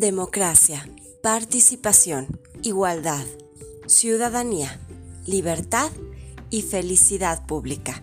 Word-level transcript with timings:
Democracia, 0.00 0.88
participación, 1.22 2.40
igualdad, 2.62 3.26
ciudadanía, 3.84 4.80
libertad 5.26 5.90
y 6.48 6.62
felicidad 6.62 7.44
pública. 7.44 8.02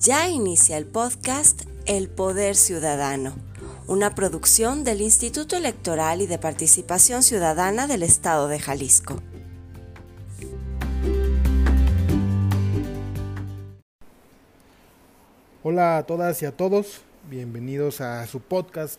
Ya 0.00 0.28
inicia 0.28 0.76
el 0.78 0.86
podcast 0.86 1.62
El 1.86 2.08
Poder 2.08 2.56
Ciudadano, 2.56 3.36
una 3.86 4.16
producción 4.16 4.82
del 4.82 5.02
Instituto 5.02 5.56
Electoral 5.56 6.20
y 6.20 6.26
de 6.26 6.40
Participación 6.40 7.22
Ciudadana 7.22 7.86
del 7.86 8.02
Estado 8.02 8.48
de 8.48 8.58
Jalisco. 8.58 9.22
Hola 15.62 15.98
a 15.98 16.02
todas 16.02 16.42
y 16.42 16.46
a 16.46 16.56
todos, 16.56 17.02
bienvenidos 17.30 18.00
a 18.00 18.26
su 18.26 18.40
podcast 18.40 18.98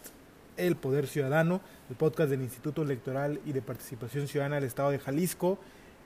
El 0.57 0.75
Poder 0.75 1.07
Ciudadano, 1.07 1.61
el 1.89 1.95
podcast 1.95 2.29
del 2.29 2.41
Instituto 2.41 2.83
Electoral 2.83 3.39
y 3.45 3.53
de 3.53 3.61
Participación 3.61 4.27
Ciudadana 4.27 4.55
del 4.55 4.65
Estado 4.65 4.91
de 4.91 4.99
Jalisco. 4.99 5.57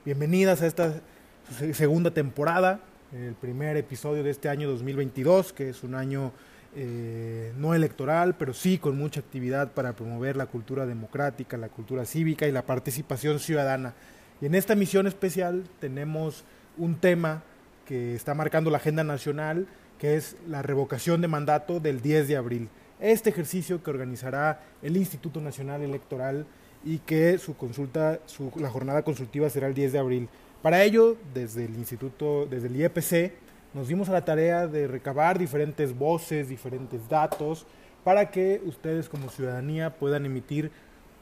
Bienvenidas 0.05 0.61
a 0.61 0.67
esta 0.67 1.01
segunda 1.73 2.11
temporada, 2.11 2.79
el 3.13 3.35
primer 3.35 3.77
episodio 3.77 4.23
de 4.23 4.29
este 4.29 4.49
año 4.49 4.69
2022, 4.69 5.53
que 5.53 5.69
es 5.69 5.83
un 5.83 5.95
año 5.95 6.31
eh, 6.75 7.53
no 7.57 7.73
electoral, 7.73 8.35
pero 8.35 8.53
sí 8.53 8.77
con 8.77 8.97
mucha 8.97 9.19
actividad 9.19 9.71
para 9.71 9.93
promover 9.93 10.37
la 10.37 10.45
cultura 10.45 10.85
democrática, 10.85 11.57
la 11.57 11.69
cultura 11.69 12.05
cívica 12.05 12.47
y 12.47 12.51
la 12.51 12.65
participación 12.65 13.39
ciudadana. 13.39 13.93
Y 14.41 14.45
en 14.45 14.55
esta 14.55 14.75
misión 14.75 15.07
especial 15.07 15.63
tenemos 15.79 16.43
un 16.77 16.95
tema 16.95 17.43
que 17.85 18.15
está 18.15 18.33
marcando 18.33 18.69
la 18.69 18.77
agenda 18.77 19.03
nacional, 19.03 19.67
que 19.97 20.15
es 20.15 20.35
la 20.47 20.61
revocación 20.61 21.21
de 21.21 21.27
mandato 21.27 21.79
del 21.79 22.01
10 22.01 22.27
de 22.27 22.37
abril. 22.37 22.69
Este 22.99 23.29
ejercicio 23.29 23.83
que 23.83 23.89
organizará 23.89 24.61
el 24.81 24.97
Instituto 24.97 25.39
Nacional 25.39 25.81
Electoral 25.83 26.45
y 26.83 26.99
que 26.99 27.37
su 27.37 27.55
consulta, 27.55 28.19
su, 28.25 28.51
la 28.55 28.69
jornada 28.69 29.03
consultiva 29.03 29.49
será 29.49 29.67
el 29.67 29.73
10 29.73 29.93
de 29.93 29.99
abril. 29.99 30.29
Para 30.61 30.83
ello, 30.83 31.17
desde 31.33 31.65
el 31.65 31.75
Instituto, 31.75 32.47
desde 32.47 32.67
el 32.67 32.75
IEPC, 32.75 33.33
nos 33.73 33.87
dimos 33.87 34.09
a 34.09 34.13
la 34.13 34.25
tarea 34.25 34.67
de 34.67 34.87
recabar 34.87 35.37
diferentes 35.37 35.97
voces, 35.97 36.49
diferentes 36.49 37.07
datos, 37.07 37.67
para 38.03 38.31
que 38.31 38.61
ustedes 38.65 39.09
como 39.09 39.29
ciudadanía 39.29 39.95
puedan 39.97 40.25
emitir 40.25 40.71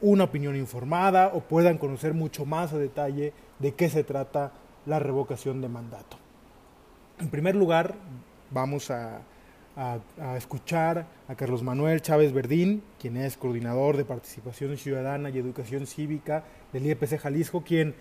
una 0.00 0.24
opinión 0.24 0.56
informada 0.56 1.28
o 1.34 1.40
puedan 1.40 1.78
conocer 1.78 2.14
mucho 2.14 2.46
más 2.46 2.72
a 2.72 2.78
detalle 2.78 3.32
de 3.58 3.74
qué 3.74 3.90
se 3.90 4.04
trata 4.04 4.52
la 4.86 4.98
revocación 4.98 5.60
de 5.60 5.68
mandato. 5.68 6.16
En 7.18 7.28
primer 7.28 7.56
lugar, 7.56 7.94
vamos 8.50 8.90
a, 8.90 9.20
escuchar 10.36 11.06
a 11.28 11.34
Carlos 11.34 11.62
Manuel 11.62 12.00
Chávez 12.00 12.32
Verdín, 12.32 12.82
quien 12.98 13.16
es 13.16 13.36
coordinador 13.36 13.96
de 13.96 14.04
participación 14.04 14.76
ciudadana 14.78 15.28
y 15.28 15.38
educación 15.38 15.86
cívica 15.86 16.44
del 16.72 16.86
IEPC 16.86 17.18
Jalisco, 17.18 17.62
quien 17.62 17.94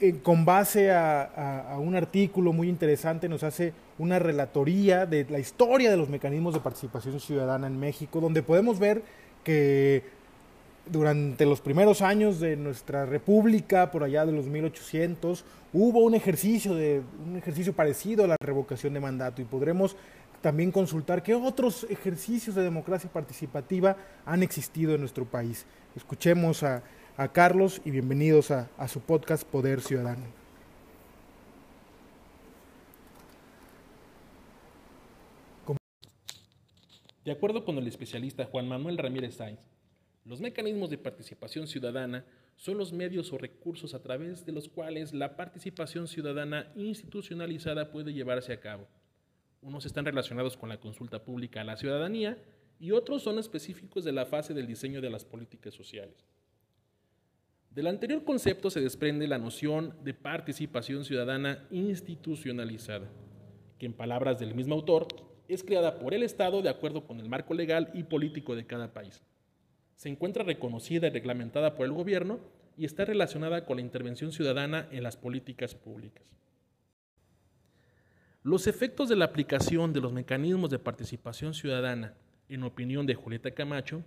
eh, 0.00 0.18
con 0.22 0.44
base 0.44 0.90
a, 0.90 1.76
un 1.78 1.94
artículo 1.94 2.52
muy 2.52 2.68
interesante 2.68 3.28
nos 3.28 3.44
hace 3.44 3.72
una 3.98 4.18
relatoría 4.18 5.06
de 5.06 5.26
la 5.28 5.38
historia 5.38 5.90
de 5.90 5.96
los 5.96 6.08
mecanismos 6.08 6.54
de 6.54 6.60
participación 6.60 7.20
ciudadana 7.20 7.66
en 7.66 7.78
México, 7.78 8.20
donde 8.20 8.42
podemos 8.42 8.78
ver 8.78 9.02
que 9.44 10.02
durante 10.86 11.46
los 11.46 11.60
primeros 11.60 12.02
años 12.02 12.40
de 12.40 12.56
nuestra 12.56 13.06
república, 13.06 13.90
por 13.90 14.04
allá 14.04 14.26
de 14.26 14.32
los 14.32 14.46
1800, 14.46 15.44
hubo 15.72 16.00
un 16.00 16.14
ejercicio, 16.14 16.74
de, 16.74 17.02
un 17.24 17.36
ejercicio 17.36 17.72
parecido 17.72 18.24
a 18.24 18.26
la 18.26 18.36
revocación 18.40 18.94
de 18.94 19.00
mandato 19.00 19.42
y 19.42 19.44
podremos 19.44 19.96
también 20.44 20.70
consultar 20.70 21.22
qué 21.22 21.34
otros 21.34 21.86
ejercicios 21.88 22.54
de 22.54 22.62
democracia 22.62 23.10
participativa 23.10 23.96
han 24.26 24.42
existido 24.42 24.92
en 24.92 25.00
nuestro 25.00 25.24
país. 25.24 25.64
Escuchemos 25.96 26.62
a, 26.62 26.82
Carlos 27.32 27.80
y 27.82 27.90
bienvenidos 27.90 28.50
a, 28.50 28.68
a 28.76 28.86
su 28.86 29.00
podcast 29.00 29.42
Poder 29.44 29.80
Ciudadano. 29.80 30.26
De 37.24 37.32
acuerdo 37.32 37.64
con 37.64 37.78
el 37.78 37.86
especialista 37.86 38.44
Juan 38.44 38.68
Manuel 38.68 38.98
Ramírez 38.98 39.36
Sainz, 39.36 39.60
los 40.26 40.42
mecanismos 40.42 40.90
de 40.90 40.98
participación 40.98 41.66
ciudadana 41.66 42.26
son 42.56 42.76
los 42.76 42.92
medios 42.92 43.32
o 43.32 43.38
recursos 43.38 43.94
a 43.94 44.02
través 44.02 44.44
de 44.44 44.52
los 44.52 44.68
cuales 44.68 45.14
la 45.14 45.36
participación 45.36 46.06
ciudadana 46.06 46.70
institucionalizada 46.76 47.90
puede 47.90 48.12
llevarse 48.12 48.52
a 48.52 48.60
cabo. 48.60 48.86
Unos 49.64 49.84
están 49.84 50.04
relacionados 50.04 50.56
con 50.56 50.68
la 50.68 50.78
consulta 50.78 51.24
pública 51.24 51.62
a 51.62 51.64
la 51.64 51.76
ciudadanía 51.76 52.38
y 52.78 52.92
otros 52.92 53.22
son 53.22 53.40
específicos 53.40 54.04
de 54.04 54.12
la 54.12 54.26
fase 54.26 54.54
del 54.54 54.68
diseño 54.68 55.00
de 55.00 55.10
las 55.10 55.24
políticas 55.24 55.74
sociales. 55.74 56.24
Del 57.70 57.88
anterior 57.88 58.22
concepto 58.22 58.70
se 58.70 58.80
desprende 58.80 59.26
la 59.26 59.38
noción 59.38 59.96
de 60.04 60.14
participación 60.14 61.04
ciudadana 61.04 61.66
institucionalizada, 61.72 63.10
que 63.78 63.86
en 63.86 63.94
palabras 63.94 64.38
del 64.38 64.54
mismo 64.54 64.76
autor 64.76 65.08
es 65.48 65.64
creada 65.64 65.98
por 65.98 66.14
el 66.14 66.22
Estado 66.22 66.62
de 66.62 66.68
acuerdo 66.68 67.04
con 67.04 67.18
el 67.18 67.28
marco 67.28 67.54
legal 67.54 67.90
y 67.92 68.04
político 68.04 68.54
de 68.54 68.66
cada 68.66 68.92
país 68.92 69.20
se 69.96 70.08
encuentra 70.08 70.44
reconocida 70.44 71.06
y 71.06 71.10
reglamentada 71.10 71.74
por 71.74 71.86
el 71.86 71.92
gobierno 71.92 72.40
y 72.76 72.84
está 72.84 73.04
relacionada 73.04 73.64
con 73.64 73.76
la 73.76 73.82
intervención 73.82 74.32
ciudadana 74.32 74.88
en 74.90 75.02
las 75.02 75.16
políticas 75.16 75.74
públicas. 75.74 76.24
Los 78.44 78.66
efectos 78.66 79.08
de 79.08 79.16
la 79.16 79.24
aplicación 79.24 79.94
de 79.94 80.02
los 80.02 80.12
mecanismos 80.12 80.68
de 80.68 80.78
participación 80.78 81.54
ciudadana, 81.54 82.12
en 82.50 82.62
opinión 82.62 83.06
de 83.06 83.14
Julieta 83.14 83.52
Camacho, 83.52 84.04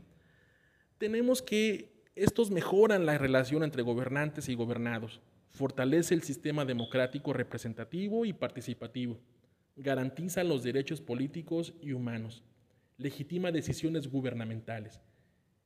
tenemos 0.99 1.41
que 1.41 2.03
estos 2.13 2.51
mejoran 2.51 3.07
la 3.07 3.17
relación 3.17 3.63
entre 3.63 3.81
gobernantes 3.81 4.47
y 4.47 4.53
gobernados, 4.53 5.21
fortalece 5.49 6.13
el 6.13 6.21
sistema 6.21 6.65
democrático 6.65 7.33
representativo 7.33 8.25
y 8.25 8.33
participativo, 8.33 9.19
garantizan 9.75 10.47
los 10.47 10.61
derechos 10.61 11.01
políticos 11.01 11.73
y 11.81 11.93
humanos, 11.93 12.43
legitima 12.99 13.51
decisiones 13.51 14.07
gubernamentales, 14.07 15.01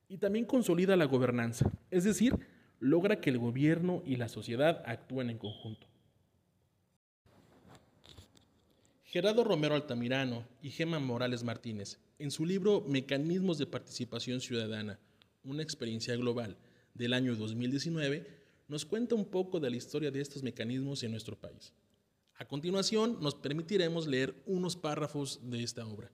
y 0.08 0.18
también 0.18 0.46
consolida 0.46 0.96
la 0.96 1.04
gobernanza, 1.04 1.70
es 1.90 2.06
decir, 2.06 2.40
logra 2.80 3.20
que 3.20 3.32
el 3.32 3.38
gobierno 3.38 4.02
y 4.06 4.16
la 4.16 4.30
sociedad 4.30 4.82
actúen 4.86 5.30
en 5.30 5.40
conjunto. 5.40 5.91
Gerardo 9.12 9.44
Romero 9.44 9.76
Altamirano 9.76 10.48
y 10.62 10.70
Gema 10.70 10.98
Morales 10.98 11.44
Martínez, 11.44 12.00
en 12.18 12.32
su 12.32 12.46
libro 12.46 12.86
Mecanismos 12.88 13.58
de 13.58 13.66
Participación 13.66 14.40
Ciudadana, 14.40 15.02
una 15.44 15.62
experiencia 15.62 16.16
global 16.16 16.56
del 16.94 17.12
año 17.12 17.36
2019, 17.36 18.26
nos 18.70 18.86
cuenta 18.86 19.16
un 19.16 19.26
poco 19.26 19.60
de 19.60 19.70
la 19.70 19.76
historia 19.76 20.12
de 20.12 20.22
estos 20.22 20.44
mecanismos 20.44 21.04
en 21.04 21.12
nuestro 21.12 21.38
país. 21.38 21.74
A 22.36 22.46
continuación, 22.46 23.18
nos 23.20 23.36
permitiremos 23.36 24.08
leer 24.08 24.34
unos 24.46 24.78
párrafos 24.78 25.42
de 25.44 25.62
esta 25.62 25.86
obra. 25.86 26.10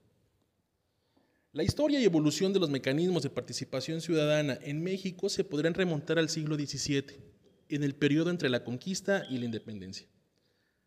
La 1.52 1.62
historia 1.62 2.00
y 2.00 2.04
evolución 2.04 2.52
de 2.52 2.58
los 2.58 2.68
mecanismos 2.68 3.22
de 3.22 3.30
participación 3.30 4.00
ciudadana 4.00 4.58
en 4.60 4.82
México 4.82 5.28
se 5.28 5.44
podrían 5.44 5.74
remontar 5.74 6.18
al 6.18 6.30
siglo 6.30 6.56
XVII, 6.56 7.04
en 7.68 7.84
el 7.84 7.94
periodo 7.94 8.30
entre 8.30 8.50
la 8.50 8.64
conquista 8.64 9.24
y 9.30 9.38
la 9.38 9.44
independencia. 9.44 10.08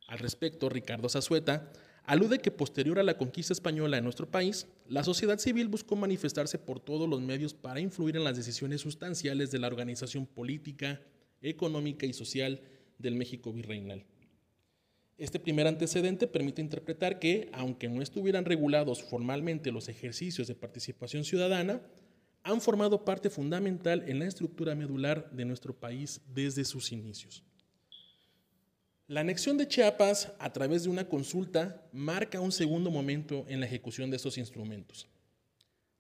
Al 0.10 0.20
respecto, 0.20 0.68
Ricardo 0.68 1.08
Zazueta 1.08 1.72
alude 2.04 2.40
que 2.40 2.52
posterior 2.52 3.00
a 3.00 3.04
la 3.04 3.18
conquista 3.18 3.54
española 3.54 3.98
en 3.98 4.04
nuestro 4.04 4.30
país, 4.30 4.68
la 4.88 5.04
sociedad 5.04 5.38
civil 5.38 5.68
buscó 5.68 5.96
manifestarse 5.96 6.58
por 6.58 6.80
todos 6.80 7.08
los 7.08 7.22
medios 7.22 7.54
para 7.54 7.80
influir 7.80 8.18
en 8.18 8.24
las 8.24 8.38
decisiones 8.38 8.82
sustanciales 8.82 9.52
de 9.52 9.60
la 9.60 9.68
organización 9.68 10.26
política, 10.26 11.02
económica 11.42 12.06
y 12.06 12.14
social 12.14 12.62
del 12.98 13.16
México 13.16 13.52
virreinal. 13.52 14.06
Este 15.18 15.40
primer 15.40 15.68
antecedente 15.68 16.26
permite 16.26 16.62
interpretar 16.62 17.20
que, 17.20 17.50
aunque 17.54 17.88
no 17.88 18.02
estuvieran 18.02 18.46
regulados 18.46 19.04
formalmente 19.04 19.72
los 19.72 19.88
ejercicios 19.88 20.48
de 20.48 20.56
participación 20.56 21.24
ciudadana, 21.24 21.82
han 22.44 22.60
formado 22.60 23.06
parte 23.06 23.30
fundamental 23.30 24.04
en 24.08 24.20
la 24.20 24.26
estructura 24.26 24.74
medular 24.74 25.30
de 25.32 25.46
nuestro 25.46 25.80
país 25.80 26.22
desde 26.34 26.66
sus 26.66 26.92
inicios. 26.92 27.44
La 29.12 29.20
anexión 29.20 29.58
de 29.58 29.68
Chiapas 29.68 30.32
a 30.40 30.54
través 30.54 30.84
de 30.84 30.90
una 30.90 31.04
consulta 31.04 31.86
marca 31.92 32.40
un 32.40 32.54
segundo 32.54 32.90
momento 32.90 33.44
en 33.50 33.60
la 33.60 33.66
ejecución 33.66 34.10
de 34.10 34.16
estos 34.16 34.38
instrumentos. 34.38 35.06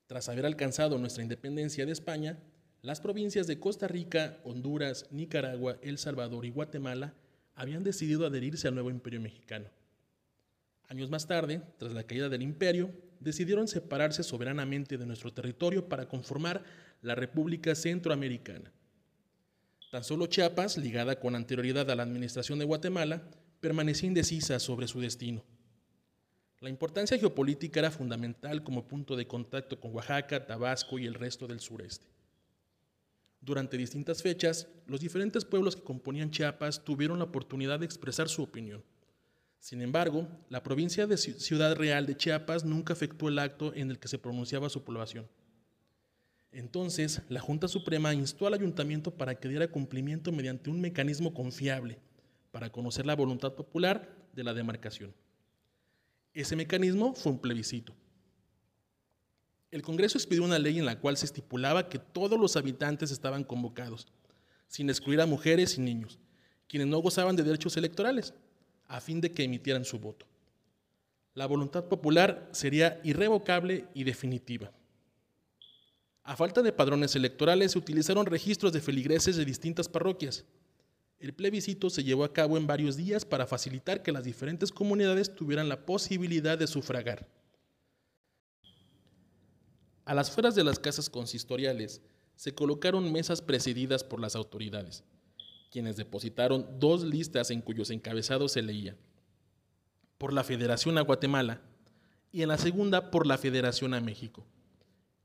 Tras 0.07 0.29
haber 0.29 0.45
alcanzado 0.45 0.97
nuestra 0.97 1.21
independencia 1.21 1.85
de 1.85 1.91
España, 1.91 2.39
las 2.81 3.01
provincias 3.01 3.47
de 3.47 3.59
Costa 3.59 3.89
Rica, 3.89 4.39
Honduras, 4.45 5.07
Nicaragua, 5.11 5.77
El 5.81 5.97
Salvador 5.97 6.45
y 6.45 6.51
Guatemala 6.51 7.13
habían 7.53 7.83
decidido 7.83 8.25
adherirse 8.25 8.69
al 8.69 8.75
nuevo 8.75 8.89
imperio 8.89 9.19
mexicano. 9.19 9.67
Años 10.87 11.09
más 11.09 11.27
tarde, 11.27 11.61
tras 11.79 11.91
la 11.91 12.05
caída 12.05 12.29
del 12.29 12.43
imperio, 12.43 12.91
decidieron 13.19 13.67
separarse 13.67 14.23
soberanamente 14.23 14.97
de 14.97 15.05
nuestro 15.05 15.33
territorio 15.33 15.89
para 15.89 16.07
conformar 16.07 16.63
la 17.01 17.15
República 17.15 17.75
Centroamericana. 17.75 18.71
Tan 19.91 20.05
solo 20.05 20.27
Chiapas, 20.27 20.77
ligada 20.77 21.19
con 21.19 21.35
anterioridad 21.35 21.91
a 21.91 21.95
la 21.97 22.03
administración 22.03 22.57
de 22.57 22.63
Guatemala, 22.63 23.21
permanecía 23.59 24.07
indecisa 24.07 24.57
sobre 24.57 24.87
su 24.87 25.01
destino. 25.01 25.43
La 26.61 26.69
importancia 26.69 27.19
geopolítica 27.19 27.81
era 27.81 27.91
fundamental 27.91 28.63
como 28.63 28.87
punto 28.87 29.17
de 29.17 29.27
contacto 29.27 29.81
con 29.81 29.93
Oaxaca, 29.93 30.45
Tabasco 30.45 30.97
y 30.97 31.05
el 31.05 31.13
resto 31.13 31.45
del 31.45 31.59
sureste. 31.59 32.07
Durante 33.41 33.75
distintas 33.75 34.21
fechas, 34.21 34.69
los 34.87 35.01
diferentes 35.01 35.43
pueblos 35.43 35.75
que 35.75 35.83
componían 35.83 36.31
Chiapas 36.31 36.85
tuvieron 36.85 37.19
la 37.19 37.25
oportunidad 37.25 37.79
de 37.79 37.85
expresar 37.85 38.29
su 38.29 38.43
opinión. 38.43 38.81
Sin 39.59 39.81
embargo, 39.81 40.25
la 40.47 40.63
provincia 40.63 41.05
de 41.05 41.17
Ciudad 41.17 41.75
Real 41.75 42.05
de 42.05 42.15
Chiapas 42.15 42.63
nunca 42.63 42.93
efectuó 42.93 43.27
el 43.27 43.39
acto 43.39 43.73
en 43.75 43.91
el 43.91 43.99
que 43.99 44.07
se 44.07 44.19
pronunciaba 44.19 44.69
su 44.69 44.85
población. 44.85 45.27
Entonces, 46.51 47.21
la 47.29 47.39
Junta 47.39 47.67
Suprema 47.67 48.13
instó 48.13 48.45
al 48.45 48.53
ayuntamiento 48.53 49.11
para 49.11 49.35
que 49.35 49.47
diera 49.47 49.69
cumplimiento 49.69 50.31
mediante 50.31 50.69
un 50.69 50.81
mecanismo 50.81 51.33
confiable 51.33 51.99
para 52.51 52.71
conocer 52.71 53.05
la 53.05 53.15
voluntad 53.15 53.53
popular 53.53 54.13
de 54.33 54.43
la 54.43 54.53
demarcación. 54.53 55.13
Ese 56.33 56.55
mecanismo 56.55 57.13
fue 57.13 57.31
un 57.31 57.39
plebiscito. 57.39 57.93
El 59.69 59.81
Congreso 59.81 60.17
expidió 60.17 60.43
una 60.43 60.59
ley 60.59 60.79
en 60.79 60.85
la 60.85 60.99
cual 60.99 61.15
se 61.15 61.25
estipulaba 61.25 61.87
que 61.87 61.99
todos 61.99 62.37
los 62.37 62.57
habitantes 62.57 63.11
estaban 63.11 63.45
convocados, 63.45 64.07
sin 64.67 64.89
excluir 64.89 65.21
a 65.21 65.25
mujeres 65.25 65.77
y 65.77 65.81
niños, 65.81 66.19
quienes 66.67 66.87
no 66.87 66.99
gozaban 66.99 67.37
de 67.37 67.43
derechos 67.43 67.77
electorales, 67.77 68.33
a 68.87 68.99
fin 68.99 69.21
de 69.21 69.31
que 69.31 69.43
emitieran 69.43 69.85
su 69.85 69.99
voto. 69.99 70.25
La 71.33 71.45
voluntad 71.45 71.85
popular 71.85 72.49
sería 72.51 72.99
irrevocable 73.05 73.85
y 73.93 74.03
definitiva. 74.03 74.71
A 76.23 76.35
falta 76.35 76.61
de 76.61 76.71
padrones 76.71 77.15
electorales 77.15 77.71
se 77.71 77.79
utilizaron 77.79 78.25
registros 78.25 78.73
de 78.73 78.81
feligreses 78.81 79.35
de 79.35 79.45
distintas 79.45 79.89
parroquias. 79.89 80.45
El 81.19 81.33
plebiscito 81.33 81.89
se 81.89 82.03
llevó 82.03 82.23
a 82.23 82.33
cabo 82.33 82.57
en 82.57 82.67
varios 82.67 82.95
días 82.95 83.25
para 83.25 83.47
facilitar 83.47 84.03
que 84.03 84.11
las 84.11 84.23
diferentes 84.23 84.71
comunidades 84.71 85.35
tuvieran 85.35 85.69
la 85.69 85.85
posibilidad 85.85 86.57
de 86.57 86.67
sufragar. 86.67 87.27
A 90.05 90.13
las 90.13 90.31
fueras 90.31 90.55
de 90.55 90.63
las 90.63 90.79
casas 90.79 91.09
consistoriales 91.09 92.01
se 92.35 92.53
colocaron 92.55 93.11
mesas 93.11 93.41
presididas 93.41 94.03
por 94.03 94.19
las 94.19 94.35
autoridades, 94.35 95.03
quienes 95.69 95.95
depositaron 95.95 96.67
dos 96.79 97.03
listas 97.03 97.51
en 97.51 97.61
cuyos 97.61 97.91
encabezados 97.91 98.51
se 98.51 98.61
leía 98.61 98.95
por 100.17 100.33
la 100.33 100.43
Federación 100.43 100.99
a 100.99 101.01
Guatemala 101.01 101.61
y 102.31 102.43
en 102.43 102.49
la 102.49 102.57
segunda 102.57 103.09
por 103.09 103.25
la 103.25 103.39
Federación 103.39 103.95
a 103.95 104.01
México, 104.01 104.45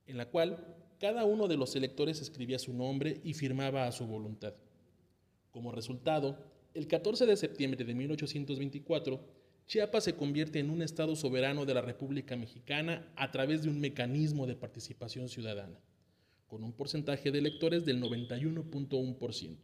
en 0.07 0.17
la 0.17 0.27
cual 0.27 0.76
cada 0.99 1.25
uno 1.25 1.49
de 1.49 1.57
los 1.57 1.75
electores 1.77 2.21
escribía 2.21 2.59
su 2.59 2.73
nombre 2.73 3.21
y 3.23 3.35
firmaba 3.35 3.87
a 3.87 3.93
su 3.93 4.07
voluntad. 4.07 4.55
Como 5.51 5.71
resultado, 5.73 6.39
el 6.75 6.87
14 6.87 7.27
de 7.27 7.37
septiembre 7.37 7.85
de 7.85 7.95
1824, 7.95 9.21
Chiapas 9.67 10.05
se 10.05 10.15
convierte 10.15 10.61
en 10.61 10.71
un 10.71 10.81
Estado 10.83 11.17
soberano 11.17 11.67
de 11.67 11.75
la 11.75 11.83
República 11.83 12.37
Mexicana 12.37 13.13
a 13.17 13.31
través 13.31 13.63
de 13.63 13.69
un 13.69 13.81
mecanismo 13.81 14.47
de 14.47 14.55
participación 14.55 15.29
ciudadana, 15.29 15.81
con 16.47 16.63
un 16.63 16.73
porcentaje 16.73 17.33
de 17.33 17.39
electores 17.39 17.85
del 17.85 18.01
91.1%. 18.03 19.57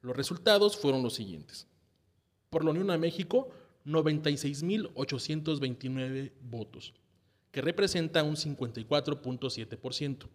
Los 0.00 0.16
resultados 0.16 0.76
fueron 0.76 1.02
los 1.02 1.14
siguientes. 1.14 1.66
Por 2.50 2.64
la 2.64 2.70
Unión 2.70 2.90
a 2.90 2.98
México, 2.98 3.48
96.829 3.84 6.32
votos 6.42 6.94
que 7.54 7.62
representa 7.62 8.24
un 8.24 8.34
54.7%. 8.34 10.26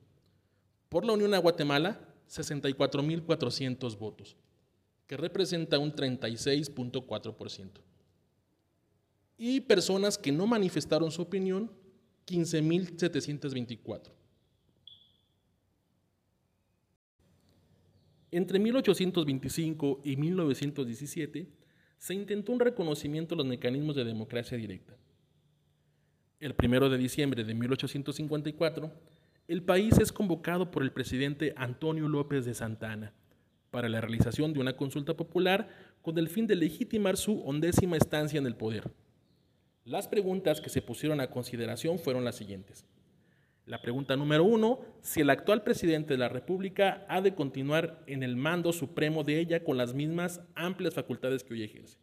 Por 0.88 1.04
la 1.04 1.12
Unión 1.12 1.34
a 1.34 1.40
Guatemala, 1.40 2.00
64.400 2.30 3.98
votos, 4.00 4.38
que 5.06 5.18
representa 5.18 5.78
un 5.80 5.92
36.4%. 5.92 7.82
Y 9.38 9.60
personas 9.60 10.18
que 10.18 10.32
no 10.32 10.48
manifestaron 10.48 11.12
su 11.12 11.24
opinión, 11.24 11.70
15.724. 12.26 14.12
Entre 18.32 18.60
1825 18.60 20.00
y 20.06 20.16
1917 20.16 21.50
se 21.98 22.14
intentó 22.14 22.54
un 22.54 22.62
reconocimiento 22.62 23.36
de 23.36 23.40
los 23.40 23.46
mecanismos 23.46 23.98
de 23.98 24.06
democracia 24.06 24.58
directa 24.58 24.96
el 26.40 26.56
primero 26.56 26.90
de 26.90 26.98
diciembre 26.98 27.44
de 27.44 27.54
1854, 27.54 28.92
el 29.48 29.64
país 29.64 29.98
es 30.00 30.12
convocado 30.12 30.72
por 30.72 30.84
el 30.84 30.92
presidente 30.92 31.54
Antonio 31.58 32.08
López 32.08 32.46
de 32.46 32.54
Santana 32.54 33.14
para 33.72 33.90
la 33.90 34.02
realización 34.02 34.54
de 34.54 34.60
una 34.60 34.76
consulta 34.76 35.16
popular 35.16 35.68
con 36.02 36.18
el 36.18 36.30
fin 36.30 36.48
de 36.48 36.56
legitimar 36.56 37.18
su 37.18 37.34
undécima 37.34 37.98
estancia 37.98 38.40
en 38.40 38.46
el 38.46 38.56
poder. 38.56 38.90
Las 39.84 40.08
preguntas 40.08 40.62
que 40.62 40.70
se 40.70 40.82
pusieron 40.82 41.20
a 41.20 41.30
consideración 41.30 42.00
fueron 42.00 42.24
las 42.24 42.36
siguientes. 42.36 42.86
La 43.66 43.82
pregunta 43.82 44.16
número 44.16 44.44
uno, 44.44 44.80
si 45.02 45.22
el 45.22 45.30
actual 45.30 45.64
presidente 45.64 46.14
de 46.14 46.20
la 46.20 46.30
República 46.30 47.06
ha 47.10 47.22
de 47.22 47.36
continuar 47.36 48.02
en 48.08 48.24
el 48.24 48.36
mando 48.36 48.74
supremo 48.74 49.24
de 49.24 49.40
ella 49.40 49.64
con 49.64 49.78
las 49.78 49.94
mismas 49.94 50.42
amplias 50.56 50.94
facultades 50.94 51.44
que 51.44 51.54
hoy 51.54 51.64
ejerce. 51.64 51.98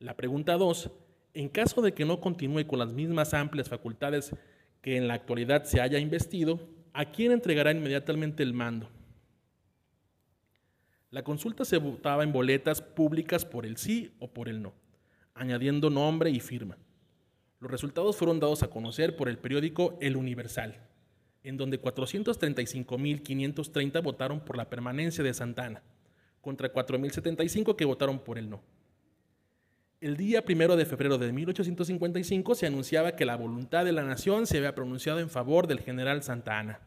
La 0.00 0.16
pregunta 0.16 0.54
dos, 0.54 0.90
en 1.34 1.48
caso 1.48 1.80
de 1.80 1.92
que 1.92 2.04
no 2.04 2.20
continúe 2.20 2.66
con 2.66 2.78
las 2.78 2.92
mismas 2.92 3.32
amplias 3.34 3.68
facultades 3.68 4.32
que 4.80 4.96
en 4.96 5.08
la 5.08 5.14
actualidad 5.14 5.64
se 5.64 5.80
haya 5.80 5.98
investido, 5.98 6.60
¿a 6.92 7.06
quién 7.06 7.32
entregará 7.32 7.72
inmediatamente 7.72 8.42
el 8.42 8.52
mando? 8.52 8.90
La 11.10 11.22
consulta 11.22 11.64
se 11.64 11.78
votaba 11.78 12.24
en 12.24 12.32
boletas 12.32 12.82
públicas 12.82 13.44
por 13.44 13.66
el 13.66 13.76
sí 13.76 14.14
o 14.18 14.28
por 14.28 14.48
el 14.48 14.62
no, 14.62 14.72
añadiendo 15.34 15.90
nombre 15.90 16.30
y 16.30 16.40
firma. 16.40 16.78
Los 17.60 17.70
resultados 17.70 18.16
fueron 18.16 18.40
dados 18.40 18.62
a 18.62 18.70
conocer 18.70 19.14
por 19.14 19.28
el 19.28 19.36
periódico 19.38 19.98
El 20.00 20.16
Universal, 20.16 20.80
en 21.44 21.56
donde 21.56 21.80
435.530 21.80 24.02
votaron 24.02 24.40
por 24.40 24.56
la 24.56 24.68
permanencia 24.68 25.22
de 25.22 25.34
Santana, 25.34 25.82
contra 26.40 26.72
4.075 26.72 27.76
que 27.76 27.84
votaron 27.84 28.18
por 28.18 28.38
el 28.38 28.50
no. 28.50 28.60
El 30.02 30.16
día 30.16 30.44
primero 30.44 30.74
de 30.74 30.84
febrero 30.84 31.16
de 31.16 31.32
1855 31.32 32.56
se 32.56 32.66
anunciaba 32.66 33.14
que 33.14 33.24
la 33.24 33.36
voluntad 33.36 33.84
de 33.84 33.92
la 33.92 34.02
nación 34.02 34.48
se 34.48 34.56
había 34.56 34.74
pronunciado 34.74 35.20
en 35.20 35.30
favor 35.30 35.68
del 35.68 35.78
general 35.78 36.24
Santa 36.24 36.58
Ana. 36.58 36.80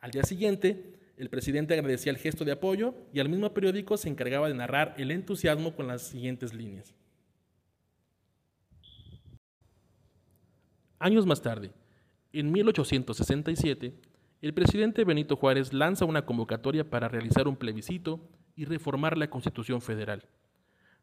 Al 0.00 0.10
día 0.10 0.24
siguiente, 0.24 0.98
el 1.16 1.30
presidente 1.30 1.74
agradecía 1.74 2.10
el 2.10 2.18
gesto 2.18 2.44
de 2.44 2.50
apoyo 2.50 2.96
y 3.12 3.20
al 3.20 3.28
mismo 3.28 3.54
periódico 3.54 3.96
se 3.96 4.08
encargaba 4.08 4.48
de 4.48 4.54
narrar 4.54 4.96
el 4.98 5.12
entusiasmo 5.12 5.76
con 5.76 5.86
las 5.86 6.02
siguientes 6.02 6.52
líneas. 6.52 6.92
Años 10.98 11.26
más 11.26 11.40
tarde, 11.40 11.70
en 12.32 12.50
1867, 12.50 13.94
el 14.42 14.52
presidente 14.52 15.04
Benito 15.04 15.36
Juárez 15.36 15.72
lanza 15.72 16.06
una 16.06 16.26
convocatoria 16.26 16.90
para 16.90 17.06
realizar 17.06 17.46
un 17.46 17.54
plebiscito 17.54 18.18
y 18.56 18.64
reformar 18.64 19.16
la 19.16 19.30
Constitución 19.30 19.80
Federal 19.80 20.26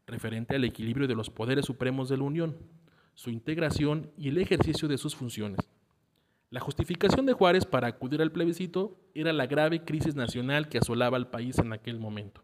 referente 0.08 0.56
al 0.56 0.64
equilibrio 0.64 1.06
de 1.06 1.14
los 1.14 1.30
poderes 1.30 1.66
supremos 1.66 2.08
de 2.08 2.16
la 2.16 2.24
Unión, 2.24 2.56
su 3.14 3.30
integración 3.30 4.10
y 4.16 4.28
el 4.28 4.38
ejercicio 4.38 4.88
de 4.88 4.98
sus 4.98 5.14
funciones. 5.14 5.60
La 6.50 6.60
justificación 6.60 7.26
de 7.26 7.34
Juárez 7.34 7.66
para 7.66 7.88
acudir 7.88 8.22
al 8.22 8.32
plebiscito 8.32 8.98
era 9.14 9.32
la 9.32 9.46
grave 9.46 9.84
crisis 9.84 10.14
nacional 10.14 10.68
que 10.68 10.78
asolaba 10.78 11.16
al 11.16 11.28
país 11.28 11.58
en 11.58 11.72
aquel 11.72 11.98
momento. 11.98 12.42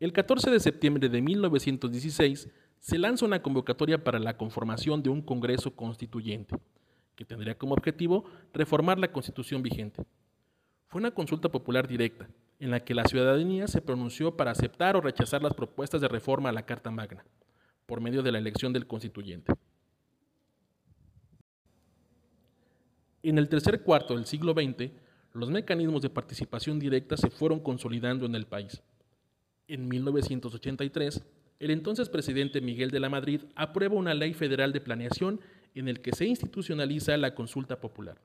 El 0.00 0.12
14 0.12 0.50
de 0.50 0.60
septiembre 0.60 1.08
de 1.08 1.22
1916 1.22 2.48
se 2.80 2.98
lanza 2.98 3.24
una 3.24 3.42
convocatoria 3.42 4.02
para 4.02 4.18
la 4.18 4.36
conformación 4.36 5.02
de 5.02 5.08
un 5.08 5.22
Congreso 5.22 5.74
Constituyente, 5.74 6.56
que 7.14 7.24
tendría 7.24 7.56
como 7.56 7.74
objetivo 7.74 8.24
reformar 8.52 8.98
la 8.98 9.12
constitución 9.12 9.62
vigente. 9.62 10.04
Fue 10.88 11.00
una 11.00 11.12
consulta 11.12 11.48
popular 11.48 11.88
directa, 11.88 12.28
en 12.58 12.70
la 12.70 12.80
que 12.80 12.94
la 12.94 13.04
ciudadanía 13.04 13.66
se 13.66 13.82
pronunció 13.82 14.36
para 14.36 14.50
aceptar 14.50 14.96
o 14.96 15.00
rechazar 15.00 15.42
las 15.42 15.54
propuestas 15.54 16.00
de 16.00 16.08
reforma 16.08 16.48
a 16.48 16.52
la 16.52 16.64
Carta 16.64 16.90
Magna, 16.90 17.24
por 17.86 18.00
medio 18.00 18.22
de 18.22 18.32
la 18.32 18.38
elección 18.38 18.72
del 18.72 18.86
constituyente. 18.86 19.52
En 23.22 23.38
el 23.38 23.48
tercer 23.48 23.82
cuarto 23.82 24.14
del 24.14 24.26
siglo 24.26 24.52
XX, 24.52 24.92
los 25.32 25.50
mecanismos 25.50 26.00
de 26.00 26.10
participación 26.10 26.78
directa 26.78 27.16
se 27.16 27.28
fueron 27.28 27.60
consolidando 27.60 28.24
en 28.24 28.34
el 28.34 28.46
país. 28.46 28.82
En 29.68 29.88
1983, 29.88 31.24
el 31.58 31.70
entonces 31.70 32.08
presidente 32.08 32.60
Miguel 32.60 32.90
de 32.90 33.00
la 33.00 33.08
Madrid 33.08 33.42
aprueba 33.54 33.96
una 33.96 34.14
ley 34.14 34.32
federal 34.32 34.72
de 34.72 34.80
planeación 34.80 35.40
en 35.74 35.88
el 35.88 36.00
que 36.00 36.12
se 36.12 36.24
institucionaliza 36.24 37.16
la 37.16 37.34
consulta 37.34 37.80
popular. 37.80 38.16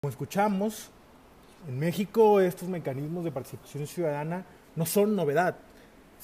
Como 0.00 0.10
escuchamos, 0.10 0.90
en 1.68 1.78
México 1.78 2.40
estos 2.40 2.68
mecanismos 2.68 3.24
de 3.24 3.32
participación 3.32 3.86
ciudadana 3.86 4.44
no 4.76 4.86
son 4.86 5.16
novedad. 5.16 5.56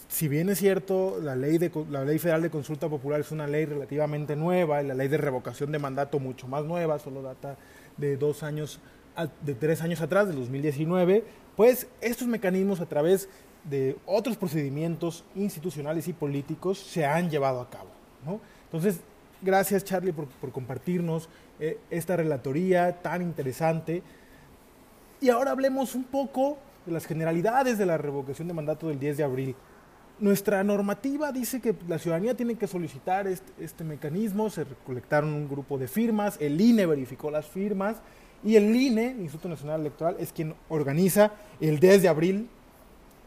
Si 0.08 0.28
bien 0.28 0.48
es 0.48 0.58
cierto, 0.58 1.18
la 1.20 1.36
ley, 1.36 1.58
federal 1.58 2.42
de 2.42 2.50
consulta 2.50 2.88
popular 2.88 3.20
es 3.20 3.30
una 3.30 3.46
ley 3.46 3.64
relativamente 3.64 4.34
nueva, 4.34 4.82
la 4.82 4.94
ley 4.94 5.08
de 5.08 5.18
revocación 5.18 5.70
de 5.72 5.78
mandato 5.78 6.18
mucho 6.18 6.48
más 6.48 6.64
nueva, 6.64 6.98
solo 6.98 7.22
data 7.22 7.56
de 7.96 8.16
dos 8.16 8.42
años, 8.42 8.80
de 9.42 9.54
tres 9.54 9.82
años 9.82 10.00
atrás, 10.00 10.26
del 10.26 10.36
2019, 10.36 11.24
pues 11.56 11.86
estos 12.00 12.26
mecanismos 12.26 12.80
a 12.80 12.86
través 12.86 13.28
de 13.64 13.96
otros 14.06 14.36
procedimientos 14.36 15.24
institucionales 15.34 16.08
y 16.08 16.12
políticos 16.12 16.78
se 16.78 17.04
han 17.04 17.30
llevado 17.30 17.60
a 17.60 17.68
cabo. 17.68 17.90
Entonces, 18.64 19.00
gracias 19.42 19.84
Charlie 19.84 20.12
por, 20.12 20.28
compartirnos 20.52 21.28
eh, 21.58 21.78
esta 21.90 22.16
relatoría 22.16 23.00
tan 23.02 23.22
interesante. 23.22 24.02
Y 25.20 25.28
ahora 25.28 25.50
hablemos 25.50 25.94
un 25.94 26.04
poco 26.04 26.58
de 26.86 26.92
las 26.92 27.06
generalidades 27.06 27.76
de 27.76 27.84
la 27.84 27.98
revocación 27.98 28.48
de 28.48 28.54
mandato 28.54 28.88
del 28.88 28.98
10 28.98 29.18
de 29.18 29.24
abril. 29.24 29.56
Nuestra 30.18 30.62
normativa 30.64 31.32
dice 31.32 31.60
que 31.60 31.74
la 31.88 31.98
ciudadanía 31.98 32.34
tiene 32.34 32.56
que 32.56 32.66
solicitar 32.66 33.26
este, 33.26 33.84
mecanismo, 33.84 34.50
se 34.50 34.64
recolectaron 34.64 35.32
un 35.32 35.48
grupo 35.48 35.78
de 35.78 35.88
firmas, 35.88 36.36
el 36.40 36.60
INE 36.60 36.86
verificó 36.86 37.30
las 37.30 37.46
firmas 37.46 37.96
y 38.44 38.56
el 38.56 38.74
INE, 38.74 39.16
Instituto 39.18 39.48
Nacional 39.48 39.80
Electoral, 39.80 40.16
es 40.18 40.32
quien 40.32 40.54
organiza 40.68 41.32
el 41.60 41.80
10 41.80 42.02
de 42.02 42.08
abril. 42.08 42.48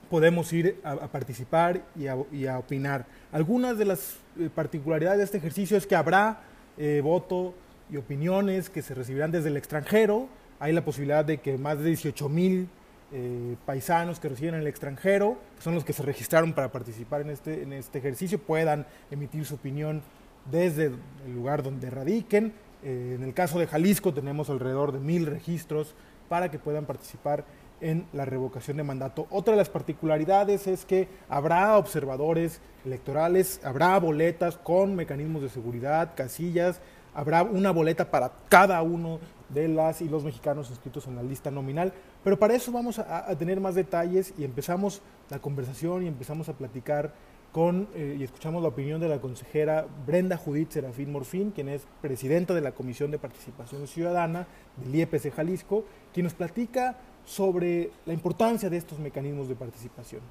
Podemos 0.09 0.51
ir 0.53 0.79
a, 0.83 1.07
participar 1.07 1.81
y 1.95 2.45
a, 2.45 2.59
opinar. 2.59 3.05
Algunas 3.31 3.77
de 3.77 3.85
las 3.85 4.17
eh, 4.39 4.49
particularidades 4.53 5.17
de 5.19 5.23
este 5.25 5.37
ejercicio 5.37 5.77
es 5.77 5.87
que 5.87 5.95
habrá 5.95 6.41
eh, 6.77 7.01
voto 7.03 7.55
y 7.91 7.97
opiniones 7.97 8.69
que 8.69 8.81
se 8.83 8.93
recibirán 8.93 9.31
desde 9.31 9.49
el 9.49 9.57
extranjero. 9.57 10.27
Hay 10.59 10.73
la 10.73 10.83
posibilidad 10.83 11.25
de 11.25 11.39
que 11.39 11.57
más 11.57 11.79
de 11.79 11.85
18 11.85 12.29
mil 12.29 12.69
eh, 13.11 13.55
paisanos 13.65 14.19
que 14.19 14.29
residen 14.29 14.55
en 14.55 14.61
el 14.61 14.67
extranjero, 14.67 15.37
que 15.55 15.61
son 15.61 15.75
los 15.75 15.83
que 15.83 15.93
se 15.93 16.03
registraron 16.03 16.53
para 16.53 16.71
participar 16.71 17.21
en 17.21 17.29
este, 17.29 17.61
en 17.61 17.73
este 17.73 17.99
ejercicio, 17.99 18.39
puedan 18.39 18.87
emitir 19.11 19.45
su 19.45 19.55
opinión 19.55 20.01
desde 20.49 20.85
el 20.85 21.33
lugar 21.33 21.61
donde 21.63 21.89
radiquen. 21.89 22.53
Eh, 22.83 23.13
en 23.15 23.23
el 23.23 23.33
caso 23.33 23.59
de 23.59 23.67
Jalisco 23.67 24.13
tenemos 24.13 24.49
alrededor 24.49 24.91
de 24.91 24.99
mil 24.99 25.25
registros 25.25 25.93
para 26.27 26.49
que 26.49 26.59
puedan 26.59 26.85
participar 26.85 27.45
en 27.81 28.07
la 28.13 28.25
revocación 28.25 28.77
de 28.77 28.83
mandato. 28.83 29.27
Otra 29.29 29.51
de 29.51 29.57
las 29.57 29.69
particularidades 29.69 30.67
es 30.67 30.85
que 30.85 31.07
habrá 31.29 31.77
observadores 31.77 32.61
electorales, 32.85 33.61
habrá 33.63 33.99
boletas 33.99 34.57
con 34.57 34.95
mecanismos 34.95 35.41
de 35.41 35.49
seguridad, 35.49 36.13
casillas, 36.15 36.81
habrá 37.13 37.43
una 37.43 37.71
boleta 37.71 38.09
para 38.09 38.31
cada 38.49 38.81
uno 38.81 39.19
de 39.49 39.67
las 39.67 40.01
y 40.01 40.09
los 40.09 40.23
mexicanos 40.23 40.69
inscritos 40.69 41.07
en 41.07 41.15
la 41.15 41.23
lista 41.23 41.51
nominal. 41.51 41.93
Pero 42.23 42.39
para 42.39 42.55
eso 42.55 42.71
vamos 42.71 42.99
a, 42.99 43.35
tener 43.37 43.59
más 43.59 43.75
detalles 43.75 44.33
y 44.37 44.43
empezamos 44.43 45.01
la 45.29 45.39
conversación 45.39 46.03
y 46.03 46.07
empezamos 46.07 46.49
a 46.49 46.53
platicar 46.53 47.13
con 47.51 47.87
eh, 47.93 48.17
y 48.19 48.23
escuchamos 48.23 48.63
la 48.63 48.69
opinión 48.69 48.99
de 48.99 49.07
la 49.07 49.21
consejera 49.21 49.85
Brenda 50.07 50.37
Judith 50.37 50.71
Serafín 50.71 51.11
Morfín, 51.11 51.51
quien 51.51 51.69
es 51.69 51.85
presidenta 52.01 52.55
de 52.55 52.61
la 52.61 52.71
Comisión 52.71 53.11
de 53.11 53.19
Participación 53.19 53.87
Ciudadana 53.87 54.47
del 54.77 54.95
IEPC 54.95 55.31
Jalisco, 55.31 55.85
quien 56.11 56.23
nos 56.23 56.33
platica 56.33 56.97
sobre 57.25 57.91
la 58.05 58.13
importancia 58.13 58.69
de 58.69 58.77
estos 58.77 58.97
mecanismos 58.97 59.47
de 59.47 59.55
participación. 59.55 60.21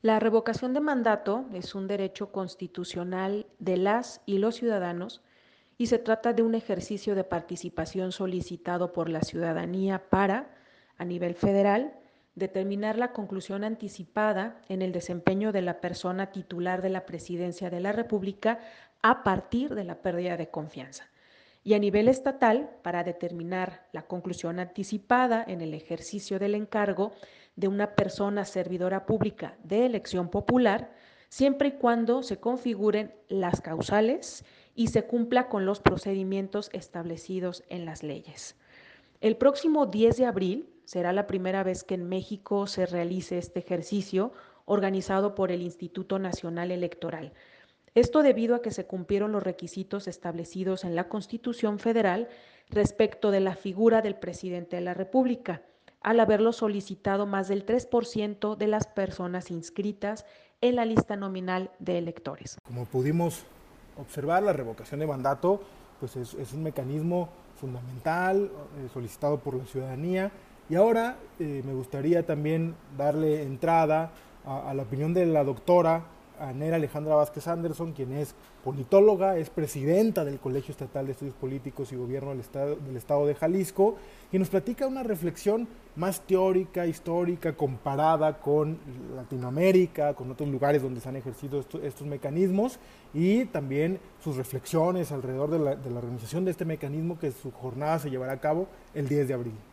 La 0.00 0.18
revocación 0.18 0.72
de 0.72 0.80
mandato 0.80 1.44
es 1.52 1.74
un 1.74 1.86
derecho 1.86 2.32
constitucional 2.32 3.46
de 3.58 3.76
las 3.76 4.20
y 4.26 4.38
los 4.38 4.56
ciudadanos 4.56 5.22
y 5.82 5.88
se 5.88 5.98
trata 5.98 6.32
de 6.32 6.44
un 6.44 6.54
ejercicio 6.54 7.16
de 7.16 7.24
participación 7.24 8.12
solicitado 8.12 8.92
por 8.92 9.08
la 9.08 9.22
ciudadanía 9.22 10.10
para, 10.10 10.54
a 10.96 11.04
nivel 11.04 11.34
federal, 11.34 11.98
determinar 12.36 12.96
la 12.98 13.12
conclusión 13.12 13.64
anticipada 13.64 14.62
en 14.68 14.80
el 14.80 14.92
desempeño 14.92 15.50
de 15.50 15.60
la 15.60 15.80
persona 15.80 16.30
titular 16.30 16.82
de 16.82 16.90
la 16.90 17.04
presidencia 17.04 17.68
de 17.68 17.80
la 17.80 17.90
República 17.90 18.60
a 19.02 19.24
partir 19.24 19.74
de 19.74 19.82
la 19.82 20.02
pérdida 20.02 20.36
de 20.36 20.50
confianza. 20.50 21.08
Y 21.64 21.74
a 21.74 21.80
nivel 21.80 22.06
estatal, 22.06 22.70
para 22.82 23.02
determinar 23.02 23.88
la 23.90 24.02
conclusión 24.02 24.60
anticipada 24.60 25.44
en 25.48 25.62
el 25.62 25.74
ejercicio 25.74 26.38
del 26.38 26.54
encargo 26.54 27.10
de 27.56 27.66
una 27.66 27.96
persona 27.96 28.44
servidora 28.44 29.04
pública 29.04 29.56
de 29.64 29.84
elección 29.84 30.28
popular, 30.28 30.92
siempre 31.28 31.70
y 31.70 31.72
cuando 31.72 32.22
se 32.22 32.38
configuren 32.38 33.12
las 33.26 33.60
causales 33.60 34.44
y 34.74 34.88
se 34.88 35.04
cumpla 35.04 35.48
con 35.48 35.66
los 35.66 35.80
procedimientos 35.80 36.70
establecidos 36.72 37.64
en 37.68 37.84
las 37.84 38.02
leyes. 38.02 38.56
El 39.20 39.36
próximo 39.36 39.86
10 39.86 40.16
de 40.16 40.26
abril 40.26 40.68
será 40.84 41.12
la 41.12 41.26
primera 41.26 41.62
vez 41.62 41.84
que 41.84 41.94
en 41.94 42.08
México 42.08 42.66
se 42.66 42.86
realice 42.86 43.38
este 43.38 43.60
ejercicio 43.60 44.32
organizado 44.64 45.34
por 45.34 45.52
el 45.52 45.62
Instituto 45.62 46.18
Nacional 46.18 46.70
Electoral. 46.70 47.32
Esto 47.94 48.22
debido 48.22 48.54
a 48.54 48.62
que 48.62 48.70
se 48.70 48.86
cumplieron 48.86 49.32
los 49.32 49.42
requisitos 49.42 50.08
establecidos 50.08 50.84
en 50.84 50.96
la 50.96 51.08
Constitución 51.08 51.78
Federal 51.78 52.28
respecto 52.70 53.30
de 53.30 53.40
la 53.40 53.54
figura 53.54 54.00
del 54.00 54.16
presidente 54.16 54.76
de 54.76 54.82
la 54.82 54.94
República, 54.94 55.62
al 56.00 56.18
haberlo 56.18 56.52
solicitado 56.52 57.26
más 57.26 57.48
del 57.48 57.66
3% 57.66 58.56
de 58.56 58.66
las 58.66 58.86
personas 58.86 59.50
inscritas 59.50 60.24
en 60.60 60.76
la 60.76 60.84
lista 60.84 61.16
nominal 61.16 61.70
de 61.78 61.98
electores. 61.98 62.56
Como 62.64 62.86
pudimos 62.86 63.44
observar, 63.98 64.42
la 64.42 64.52
revocación 64.52 65.00
de 65.00 65.06
mandato 65.06 65.60
pues 66.00 66.16
es, 66.16 66.52
un 66.52 66.62
mecanismo 66.64 67.28
fundamental 67.60 68.50
eh, 68.78 68.88
solicitado 68.92 69.38
por 69.38 69.54
la 69.54 69.64
ciudadanía. 69.66 70.32
Y 70.68 70.74
ahora 70.74 71.16
eh, 71.38 71.62
me 71.64 71.72
gustaría 71.74 72.26
también 72.26 72.74
darle 72.96 73.42
entrada 73.42 74.10
a, 74.44 74.74
la 74.74 74.82
opinión 74.82 75.14
de 75.14 75.26
la 75.26 75.44
doctora 75.44 76.02
Anera 76.48 76.76
Alejandra 76.76 77.14
Vázquez 77.14 77.46
Anderson, 77.46 77.92
quien 77.92 78.12
es 78.12 78.34
politóloga, 78.64 79.36
es 79.38 79.50
presidenta 79.50 80.24
del 80.24 80.40
Colegio 80.40 80.72
Estatal 80.72 81.06
de 81.06 81.12
Estudios 81.12 81.34
Políticos 81.36 81.92
y 81.92 81.96
Gobierno 81.96 82.30
del 82.30 82.40
Estado, 82.40 82.76
del 82.76 82.96
Estado 82.96 83.26
de 83.26 83.34
Jalisco, 83.34 83.96
y 84.32 84.38
nos 84.38 84.48
platica 84.48 84.86
una 84.86 85.02
reflexión 85.02 85.68
más 85.94 86.20
teórica, 86.22 86.86
histórica, 86.86 87.54
comparada 87.54 88.38
con 88.40 88.78
Latinoamérica, 89.14 90.14
con 90.14 90.30
otros 90.30 90.48
lugares 90.48 90.82
donde 90.82 91.00
se 91.00 91.08
han 91.08 91.16
ejercido 91.16 91.60
estos, 91.60 92.06
mecanismos, 92.06 92.78
y 93.14 93.44
también 93.46 94.00
sus 94.22 94.36
reflexiones 94.36 95.12
alrededor 95.12 95.50
de 95.50 95.58
la, 95.58 95.76
de 95.76 95.90
la 95.90 95.98
organización 95.98 96.44
de 96.44 96.50
este 96.50 96.64
mecanismo 96.64 97.18
que 97.18 97.30
su 97.30 97.52
jornada 97.52 97.98
se 97.98 98.10
llevará 98.10 98.32
a 98.32 98.40
cabo 98.40 98.66
el 98.94 99.08
10 99.08 99.28
de 99.28 99.34
abril. 99.34 99.71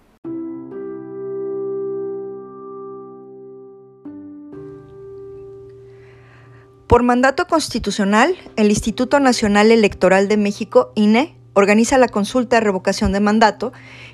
Por 6.90 7.04
mandato 7.04 7.46
constitucional, 7.46 8.36
el 8.56 8.72
Instituto 8.72 9.20
Nacional 9.20 9.72
Electoral 9.72 10.28
de 10.28 10.38
México, 10.38 10.92
INE, 10.96 11.36
organiza 11.54 12.00
la 12.00 12.08
consulta 12.08 12.56
de 12.56 12.62
revocación 12.62 13.12
de 13.12 13.20
mandato 13.20 13.72